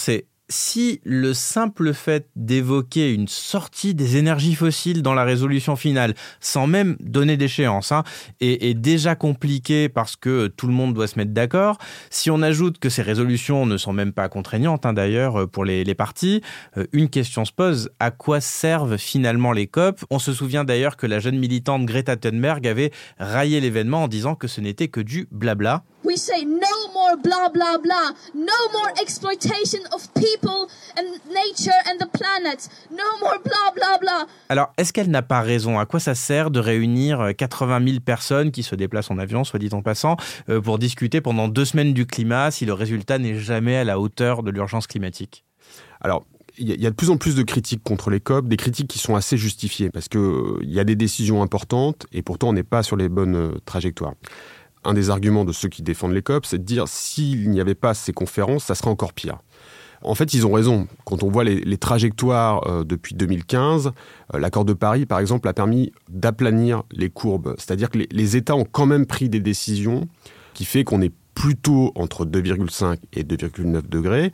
si 0.50 1.00
le 1.04 1.32
simple 1.32 1.94
fait 1.94 2.26
d'évoquer 2.36 3.14
une 3.14 3.28
sortie 3.28 3.94
des 3.94 4.16
énergies 4.16 4.54
fossiles 4.54 5.02
dans 5.02 5.14
la 5.14 5.24
résolution 5.24 5.76
finale, 5.76 6.14
sans 6.40 6.66
même 6.66 6.96
donner 7.00 7.36
d'échéance, 7.36 7.92
hein, 7.92 8.02
est, 8.40 8.74
déjà 8.74 9.14
compliqué 9.14 9.88
parce 9.88 10.16
que 10.16 10.48
tout 10.48 10.66
le 10.66 10.72
monde 10.72 10.92
doit 10.92 11.06
se 11.06 11.18
mettre 11.18 11.32
d'accord, 11.32 11.78
si 12.10 12.30
on 12.30 12.42
ajoute 12.42 12.78
que 12.78 12.88
ces 12.88 13.02
résolutions 13.02 13.64
ne 13.64 13.76
sont 13.76 13.92
même 13.92 14.12
pas 14.12 14.28
contraignantes 14.28 14.86
hein, 14.86 14.92
d'ailleurs 14.92 15.48
pour 15.48 15.64
les, 15.64 15.84
les 15.84 15.94
partis, 15.94 16.42
euh, 16.76 16.86
une 16.92 17.08
question 17.08 17.44
se 17.44 17.52
pose, 17.52 17.90
à 18.00 18.10
quoi 18.10 18.40
servent 18.40 18.96
finalement 18.96 19.52
les 19.52 19.66
COP? 19.66 20.04
On 20.10 20.18
se 20.18 20.32
souvient 20.32 20.64
d'ailleurs 20.64 20.96
que 20.96 21.06
la 21.06 21.20
jeune 21.20 21.38
militante 21.38 21.86
Greta 21.86 22.16
Thunberg 22.16 22.66
avait 22.66 22.90
raillé 23.18 23.60
l'événement 23.60 24.04
en 24.04 24.08
disant 24.08 24.34
que 24.34 24.48
ce 24.48 24.60
n'était 24.60 24.88
que 24.88 25.00
du 25.00 25.28
blabla. 25.30 25.84
We 26.02 26.16
say 26.16 26.44
no 26.44 26.92
more 26.94 27.16
blah 27.22 27.50
blah 27.52 27.76
blah, 27.78 28.12
no 28.34 28.60
more 28.72 28.90
exploitation 29.00 29.80
of 29.92 30.08
people 30.14 30.66
and 30.96 31.04
nature 31.28 31.76
and 31.86 31.98
the 31.98 32.08
planet, 32.10 32.68
no 32.90 33.04
more 33.20 33.38
blah 33.44 33.70
blah 33.74 33.98
blah. 34.00 34.26
Alors, 34.48 34.72
est-ce 34.78 34.94
qu'elle 34.94 35.10
n'a 35.10 35.22
pas 35.22 35.42
raison? 35.42 35.78
À 35.78 35.84
quoi 35.84 36.00
ça 36.00 36.14
sert 36.14 36.50
de 36.50 36.58
réunir 36.58 37.32
80 37.36 37.80
euh, 37.80 37.86
000 37.86 38.00
personnes 38.00 38.50
qui 38.50 38.62
se 38.62 38.74
déplacent 38.74 39.10
en 39.10 39.18
avion, 39.18 39.44
soit 39.44 39.58
dit 39.58 39.68
en 39.72 39.82
passant, 39.82 40.16
euh, 40.48 40.60
pour 40.60 40.78
discuter 40.78 41.20
pendant 41.20 41.48
deux 41.48 41.66
semaines 41.66 41.92
du 41.92 42.06
climat 42.06 42.50
si 42.50 42.64
le 42.64 42.72
résultat 42.72 43.18
n'est 43.18 43.38
jamais 43.38 43.76
à 43.76 43.84
la 43.84 44.00
hauteur 44.00 44.42
de 44.42 44.50
l'urgence 44.50 44.86
climatique? 44.86 45.44
Alors, 46.00 46.24
il 46.56 46.80
y 46.80 46.86
a 46.86 46.90
de 46.90 46.94
plus 46.94 47.10
en 47.10 47.16
plus 47.16 47.36
de 47.36 47.42
critiques 47.42 47.82
contre 47.82 48.10
les 48.10 48.20
COP, 48.20 48.48
des 48.48 48.56
critiques 48.56 48.88
qui 48.88 48.98
sont 48.98 49.16
assez 49.16 49.36
justifiées, 49.36 49.90
parce 49.90 50.08
qu'il 50.08 50.20
euh, 50.20 50.58
il 50.62 50.72
y 50.72 50.80
a 50.80 50.84
des 50.84 50.96
décisions 50.96 51.42
importantes 51.42 52.06
et 52.12 52.22
pourtant 52.22 52.48
on 52.48 52.52
n'est 52.54 52.62
pas 52.62 52.82
sur 52.82 52.96
les 52.96 53.10
bonnes 53.10 53.60
trajectoires 53.66 54.14
un 54.84 54.94
des 54.94 55.10
arguments 55.10 55.44
de 55.44 55.52
ceux 55.52 55.68
qui 55.68 55.82
défendent 55.82 56.12
les 56.12 56.22
COP, 56.22 56.46
c'est 56.46 56.58
de 56.58 56.64
dire 56.64 56.88
s'il 56.88 57.50
n'y 57.50 57.60
avait 57.60 57.74
pas 57.74 57.94
ces 57.94 58.12
conférences, 58.12 58.64
ça 58.64 58.74
serait 58.74 58.90
encore 58.90 59.12
pire. 59.12 59.38
En 60.02 60.14
fait, 60.14 60.32
ils 60.32 60.46
ont 60.46 60.52
raison. 60.52 60.88
Quand 61.04 61.22
on 61.22 61.30
voit 61.30 61.44
les, 61.44 61.76
trajectoires 61.76 62.66
euh, 62.66 62.84
depuis 62.84 63.14
2015, 63.14 63.92
euh, 64.34 64.38
l'accord 64.38 64.64
de 64.64 64.72
Paris, 64.72 65.04
par 65.04 65.18
exemple, 65.18 65.46
a 65.48 65.52
permis 65.52 65.92
d'aplanir 66.08 66.84
les 66.90 67.10
courbes. 67.10 67.54
C'est-à-dire 67.58 67.90
que 67.90 67.98
les, 68.10 68.36
États 68.36 68.56
ont 68.56 68.64
quand 68.64 68.86
même 68.86 69.04
pris 69.04 69.28
des 69.28 69.40
décisions 69.40 70.08
qui 70.54 70.64
fait 70.64 70.84
qu'on 70.84 71.02
est 71.02 71.12
plutôt 71.34 71.92
entre 71.96 72.24
2,5 72.24 72.96
et 73.12 73.24
2,9 73.24 73.88
degrés, 73.88 74.32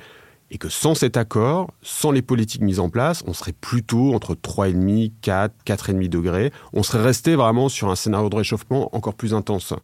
et 0.51 0.59
que 0.59 0.69
sans 0.69 0.95
cet 0.95 1.17
accord, 1.17 1.73
sans 1.83 2.13
les 2.13 2.23
politiques 2.23 2.63
mises 2.63 2.79
en 2.79 2.89
place, 2.89 3.25
on 3.27 3.33
serait 3.33 3.53
plutôt 3.53 4.15
entre 4.15 4.35
3,5, 4.35 5.13
4, 5.21 5.53
4,5 5.67 6.09
degrés. 6.09 6.53
On 6.73 6.85
serait 6.85 7.03
resté 7.03 7.35
vraiment 7.35 7.69
sur 7.69 7.91
un 7.91 7.97
scénario 7.97 8.29
de 8.29 8.37
réchauffement 8.37 8.95
encore 8.95 9.15
plus 9.15 9.35
intense. 9.35 9.75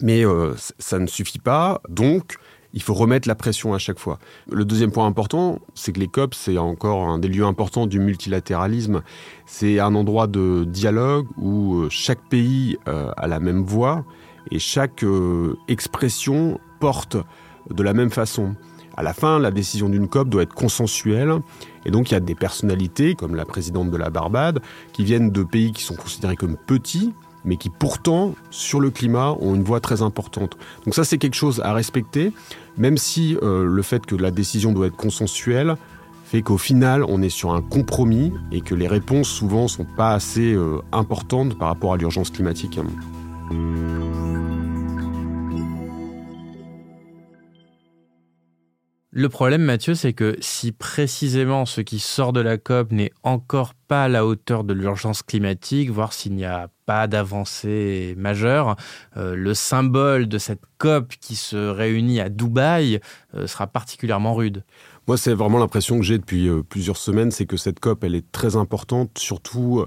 Mais 0.00 0.24
euh, 0.24 0.54
ça 0.78 0.98
ne 0.98 1.06
suffit 1.06 1.38
pas, 1.38 1.80
donc 1.88 2.36
il 2.74 2.82
faut 2.82 2.94
remettre 2.94 3.28
la 3.28 3.34
pression 3.34 3.74
à 3.74 3.78
chaque 3.78 3.98
fois. 3.98 4.18
Le 4.50 4.64
deuxième 4.64 4.90
point 4.90 5.06
important, 5.06 5.58
c'est 5.74 5.92
que 5.92 6.00
les 6.00 6.08
COP, 6.08 6.34
c'est 6.34 6.56
encore 6.58 7.06
un 7.06 7.18
des 7.18 7.28
lieux 7.28 7.44
importants 7.44 7.86
du 7.86 8.00
multilatéralisme. 8.00 9.02
C'est 9.44 9.78
un 9.78 9.94
endroit 9.94 10.26
de 10.26 10.64
dialogue 10.64 11.26
où 11.36 11.76
euh, 11.76 11.88
chaque 11.90 12.26
pays 12.28 12.78
euh, 12.88 13.12
a 13.16 13.28
la 13.28 13.40
même 13.40 13.62
voix 13.62 14.04
et 14.50 14.58
chaque 14.58 15.04
expression 15.68 16.58
porte 16.80 17.16
de 17.70 17.82
la 17.82 17.94
même 17.94 18.10
façon. 18.10 18.56
À 18.96 19.02
la 19.02 19.14
fin, 19.14 19.38
la 19.38 19.50
décision 19.50 19.88
d'une 19.88 20.08
COP 20.08 20.28
doit 20.28 20.42
être 20.42 20.54
consensuelle. 20.54 21.32
Et 21.86 21.90
donc, 21.90 22.10
il 22.10 22.14
y 22.14 22.16
a 22.16 22.20
des 22.20 22.34
personnalités, 22.34 23.14
comme 23.14 23.34
la 23.34 23.44
présidente 23.44 23.90
de 23.90 23.96
la 23.96 24.10
Barbade, 24.10 24.60
qui 24.92 25.04
viennent 25.04 25.30
de 25.30 25.42
pays 25.42 25.72
qui 25.72 25.82
sont 25.82 25.96
considérés 25.96 26.36
comme 26.36 26.56
petits, 26.56 27.14
mais 27.44 27.56
qui 27.56 27.70
pourtant, 27.70 28.34
sur 28.50 28.80
le 28.80 28.90
climat, 28.90 29.36
ont 29.40 29.54
une 29.54 29.62
voix 29.62 29.80
très 29.80 30.02
importante. 30.02 30.56
Donc 30.84 30.94
ça, 30.94 31.04
c'est 31.04 31.18
quelque 31.18 31.34
chose 31.34 31.60
à 31.64 31.72
respecter, 31.72 32.32
même 32.76 32.96
si 32.96 33.36
euh, 33.42 33.64
le 33.64 33.82
fait 33.82 34.06
que 34.06 34.14
la 34.14 34.30
décision 34.30 34.72
doit 34.72 34.86
être 34.86 34.96
consensuelle 34.96 35.76
fait 36.32 36.40
qu'au 36.40 36.56
final, 36.56 37.04
on 37.04 37.20
est 37.20 37.28
sur 37.28 37.52
un 37.52 37.60
compromis 37.60 38.32
et 38.52 38.62
que 38.62 38.74
les 38.74 38.88
réponses, 38.88 39.28
souvent, 39.28 39.68
sont 39.68 39.84
pas 39.84 40.14
assez 40.14 40.54
euh, 40.54 40.78
importantes 40.90 41.58
par 41.58 41.68
rapport 41.68 41.92
à 41.92 41.98
l'urgence 41.98 42.30
climatique. 42.30 42.80
Le 49.14 49.28
problème, 49.28 49.60
Mathieu, 49.60 49.94
c'est 49.94 50.14
que 50.14 50.38
si 50.40 50.72
précisément 50.72 51.66
ce 51.66 51.82
qui 51.82 51.98
sort 51.98 52.32
de 52.32 52.40
la 52.40 52.56
COP 52.56 52.92
n'est 52.92 53.12
encore 53.22 53.74
pas 53.74 54.04
à 54.04 54.08
la 54.08 54.24
hauteur 54.24 54.64
de 54.64 54.72
l'urgence 54.72 55.22
climatique, 55.22 55.90
voire 55.90 56.14
s'il 56.14 56.32
n'y 56.32 56.46
a 56.46 56.70
pas 56.86 57.06
d'avancée 57.08 58.14
majeure, 58.16 58.74
euh, 59.18 59.34
le 59.34 59.52
symbole 59.52 60.28
de 60.28 60.38
cette 60.38 60.62
COP 60.78 61.12
qui 61.20 61.36
se 61.36 61.56
réunit 61.56 62.20
à 62.20 62.30
Dubaï 62.30 63.00
euh, 63.34 63.46
sera 63.46 63.66
particulièrement 63.66 64.32
rude. 64.32 64.64
Moi, 65.06 65.18
c'est 65.18 65.34
vraiment 65.34 65.58
l'impression 65.58 65.98
que 65.98 66.04
j'ai 66.04 66.16
depuis 66.16 66.48
euh, 66.48 66.62
plusieurs 66.62 66.96
semaines, 66.96 67.32
c'est 67.32 67.44
que 67.44 67.58
cette 67.58 67.80
COP, 67.80 68.04
elle 68.04 68.14
est 68.14 68.32
très 68.32 68.56
importante, 68.56 69.18
surtout 69.18 69.84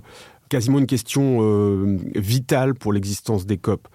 quasiment 0.49 0.77
une 0.77 0.85
question 0.85 1.97
vitale 2.13 2.75
pour 2.75 2.93
l'existence 2.93 3.47
des 3.47 3.57
COP 3.57 3.87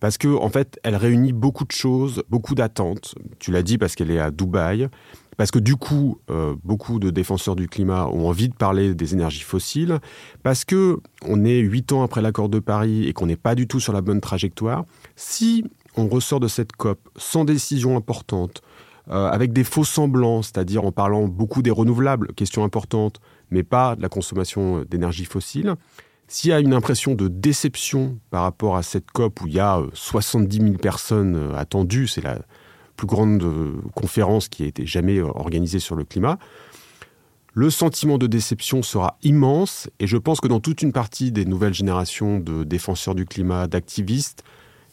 parce 0.00 0.18
que 0.18 0.28
en 0.28 0.48
fait, 0.48 0.78
elle 0.82 0.96
réunit 0.96 1.32
beaucoup 1.32 1.64
de 1.64 1.72
choses, 1.72 2.22
beaucoup 2.28 2.54
d'attentes. 2.54 3.14
Tu 3.38 3.50
l'as 3.50 3.62
dit 3.62 3.78
parce 3.78 3.94
qu'elle 3.94 4.10
est 4.10 4.18
à 4.18 4.30
Dubaï, 4.30 4.88
parce 5.36 5.50
que 5.50 5.58
du 5.58 5.76
coup, 5.76 6.18
euh, 6.30 6.54
beaucoup 6.64 6.98
de 6.98 7.10
défenseurs 7.10 7.56
du 7.56 7.68
climat 7.68 8.06
ont 8.06 8.28
envie 8.28 8.48
de 8.48 8.54
parler 8.54 8.94
des 8.94 9.14
énergies 9.14 9.40
fossiles, 9.40 9.98
parce 10.42 10.64
que 10.64 11.00
on 11.26 11.44
est 11.44 11.58
huit 11.58 11.92
ans 11.92 12.02
après 12.02 12.22
l'accord 12.22 12.48
de 12.48 12.58
Paris 12.58 13.08
et 13.08 13.12
qu'on 13.12 13.26
n'est 13.26 13.36
pas 13.36 13.54
du 13.54 13.66
tout 13.66 13.80
sur 13.80 13.92
la 13.92 14.00
bonne 14.00 14.20
trajectoire. 14.20 14.84
Si 15.16 15.64
on 15.96 16.08
ressort 16.08 16.40
de 16.40 16.48
cette 16.48 16.72
COP 16.72 16.98
sans 17.16 17.44
décision 17.44 17.96
importante, 17.96 18.62
euh, 19.10 19.28
avec 19.28 19.52
des 19.52 19.64
faux 19.64 19.84
semblants, 19.84 20.42
c'est-à-dire 20.42 20.84
en 20.84 20.92
parlant 20.92 21.28
beaucoup 21.28 21.62
des 21.62 21.70
renouvelables, 21.70 22.32
question 22.34 22.64
importante, 22.64 23.20
mais 23.50 23.62
pas 23.62 23.96
de 23.96 24.02
la 24.02 24.08
consommation 24.08 24.82
d'énergie 24.88 25.26
fossile, 25.26 25.74
s'il 26.34 26.50
y 26.50 26.52
a 26.52 26.58
une 26.58 26.74
impression 26.74 27.14
de 27.14 27.28
déception 27.28 28.18
par 28.30 28.42
rapport 28.42 28.76
à 28.76 28.82
cette 28.82 29.08
COP 29.12 29.42
où 29.42 29.46
il 29.46 29.54
y 29.54 29.60
a 29.60 29.80
70 29.92 30.58
euh, 30.58 30.64
000 30.64 30.78
personnes 30.78 31.36
euh, 31.36 31.54
attendues, 31.54 32.08
c'est 32.08 32.22
la 32.22 32.40
plus 32.96 33.06
grande 33.06 33.40
euh, 33.44 33.80
conférence 33.94 34.48
qui 34.48 34.64
a 34.64 34.66
été 34.66 34.84
jamais 34.84 35.20
organisée 35.20 35.78
sur 35.78 35.94
le 35.94 36.02
climat, 36.02 36.40
le 37.52 37.70
sentiment 37.70 38.18
de 38.18 38.26
déception 38.26 38.82
sera 38.82 39.16
immense 39.22 39.88
et 40.00 40.08
je 40.08 40.16
pense 40.16 40.40
que 40.40 40.48
dans 40.48 40.58
toute 40.58 40.82
une 40.82 40.92
partie 40.92 41.30
des 41.30 41.44
nouvelles 41.44 41.72
générations 41.72 42.40
de 42.40 42.64
défenseurs 42.64 43.14
du 43.14 43.26
climat, 43.26 43.68
d'activistes, 43.68 44.42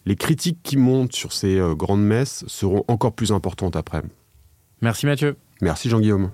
les 0.05 0.15
critiques 0.15 0.59
qui 0.61 0.77
montent 0.77 1.13
sur 1.13 1.33
ces 1.33 1.59
grandes 1.75 2.03
messes 2.05 2.43
seront 2.45 2.85
encore 2.87 3.13
plus 3.13 3.31
importantes 3.31 3.75
après. 3.75 4.03
Merci 4.83 5.07
Mathieu. 5.07 5.37
Merci 5.59 5.89
Jean-Guillaume. 5.89 6.29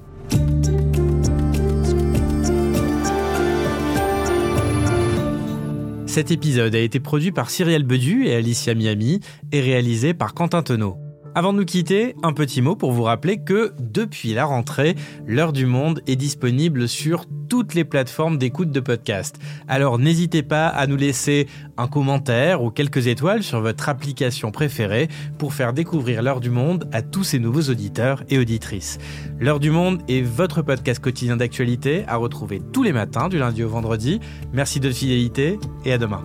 Cet 6.17 6.31
épisode 6.31 6.73
a 6.73 6.79
été 6.79 6.99
produit 6.99 7.31
par 7.31 7.51
Cyrielle 7.51 7.83
Bedu 7.83 8.25
et 8.25 8.33
Alicia 8.33 8.73
Miami 8.73 9.19
et 9.51 9.61
réalisé 9.61 10.15
par 10.15 10.33
Quentin 10.33 10.63
Tenot. 10.63 10.97
Avant 11.37 11.53
de 11.53 11.59
nous 11.59 11.65
quitter, 11.65 12.15
un 12.23 12.33
petit 12.33 12.63
mot 12.63 12.75
pour 12.75 12.91
vous 12.91 13.03
rappeler 13.03 13.37
que 13.37 13.71
depuis 13.77 14.33
la 14.33 14.45
rentrée, 14.45 14.95
l'heure 15.27 15.53
du 15.53 15.67
monde 15.67 16.01
est 16.07 16.15
disponible 16.15 16.87
sur 16.87 17.25
toutes 17.47 17.75
les 17.75 17.83
plateformes 17.85 18.39
d'écoute 18.39 18.71
de 18.71 18.79
podcast. 18.79 19.37
Alors 19.67 19.99
n'hésitez 19.99 20.41
pas 20.41 20.65
à 20.65 20.87
nous 20.87 20.95
laisser 20.95 21.45
un 21.77 21.87
commentaire 21.87 22.63
ou 22.63 22.71
quelques 22.71 23.05
étoiles 23.05 23.43
sur 23.43 23.61
votre 23.61 23.87
application 23.87 24.49
préférée 24.49 25.09
pour 25.37 25.53
faire 25.53 25.73
découvrir 25.73 26.23
l'heure 26.23 26.39
du 26.39 26.49
monde 26.49 26.89
à 26.91 27.03
tous 27.03 27.23
ces 27.23 27.37
nouveaux 27.37 27.69
auditeurs 27.69 28.23
et 28.29 28.39
auditrices. 28.39 28.97
L'heure 29.39 29.59
du 29.59 29.69
monde 29.69 30.01
est 30.07 30.23
votre 30.23 30.63
podcast 30.63 30.99
quotidien 30.99 31.37
d'actualité 31.37 32.03
à 32.07 32.15
retrouver 32.15 32.63
tous 32.73 32.81
les 32.81 32.93
matins 32.93 33.29
du 33.29 33.37
lundi 33.37 33.63
au 33.63 33.69
vendredi. 33.69 34.19
Merci 34.53 34.79
de 34.79 34.87
votre 34.87 34.97
fidélité 34.97 35.59
et 35.85 35.93
à 35.93 35.99
demain. 35.99 36.23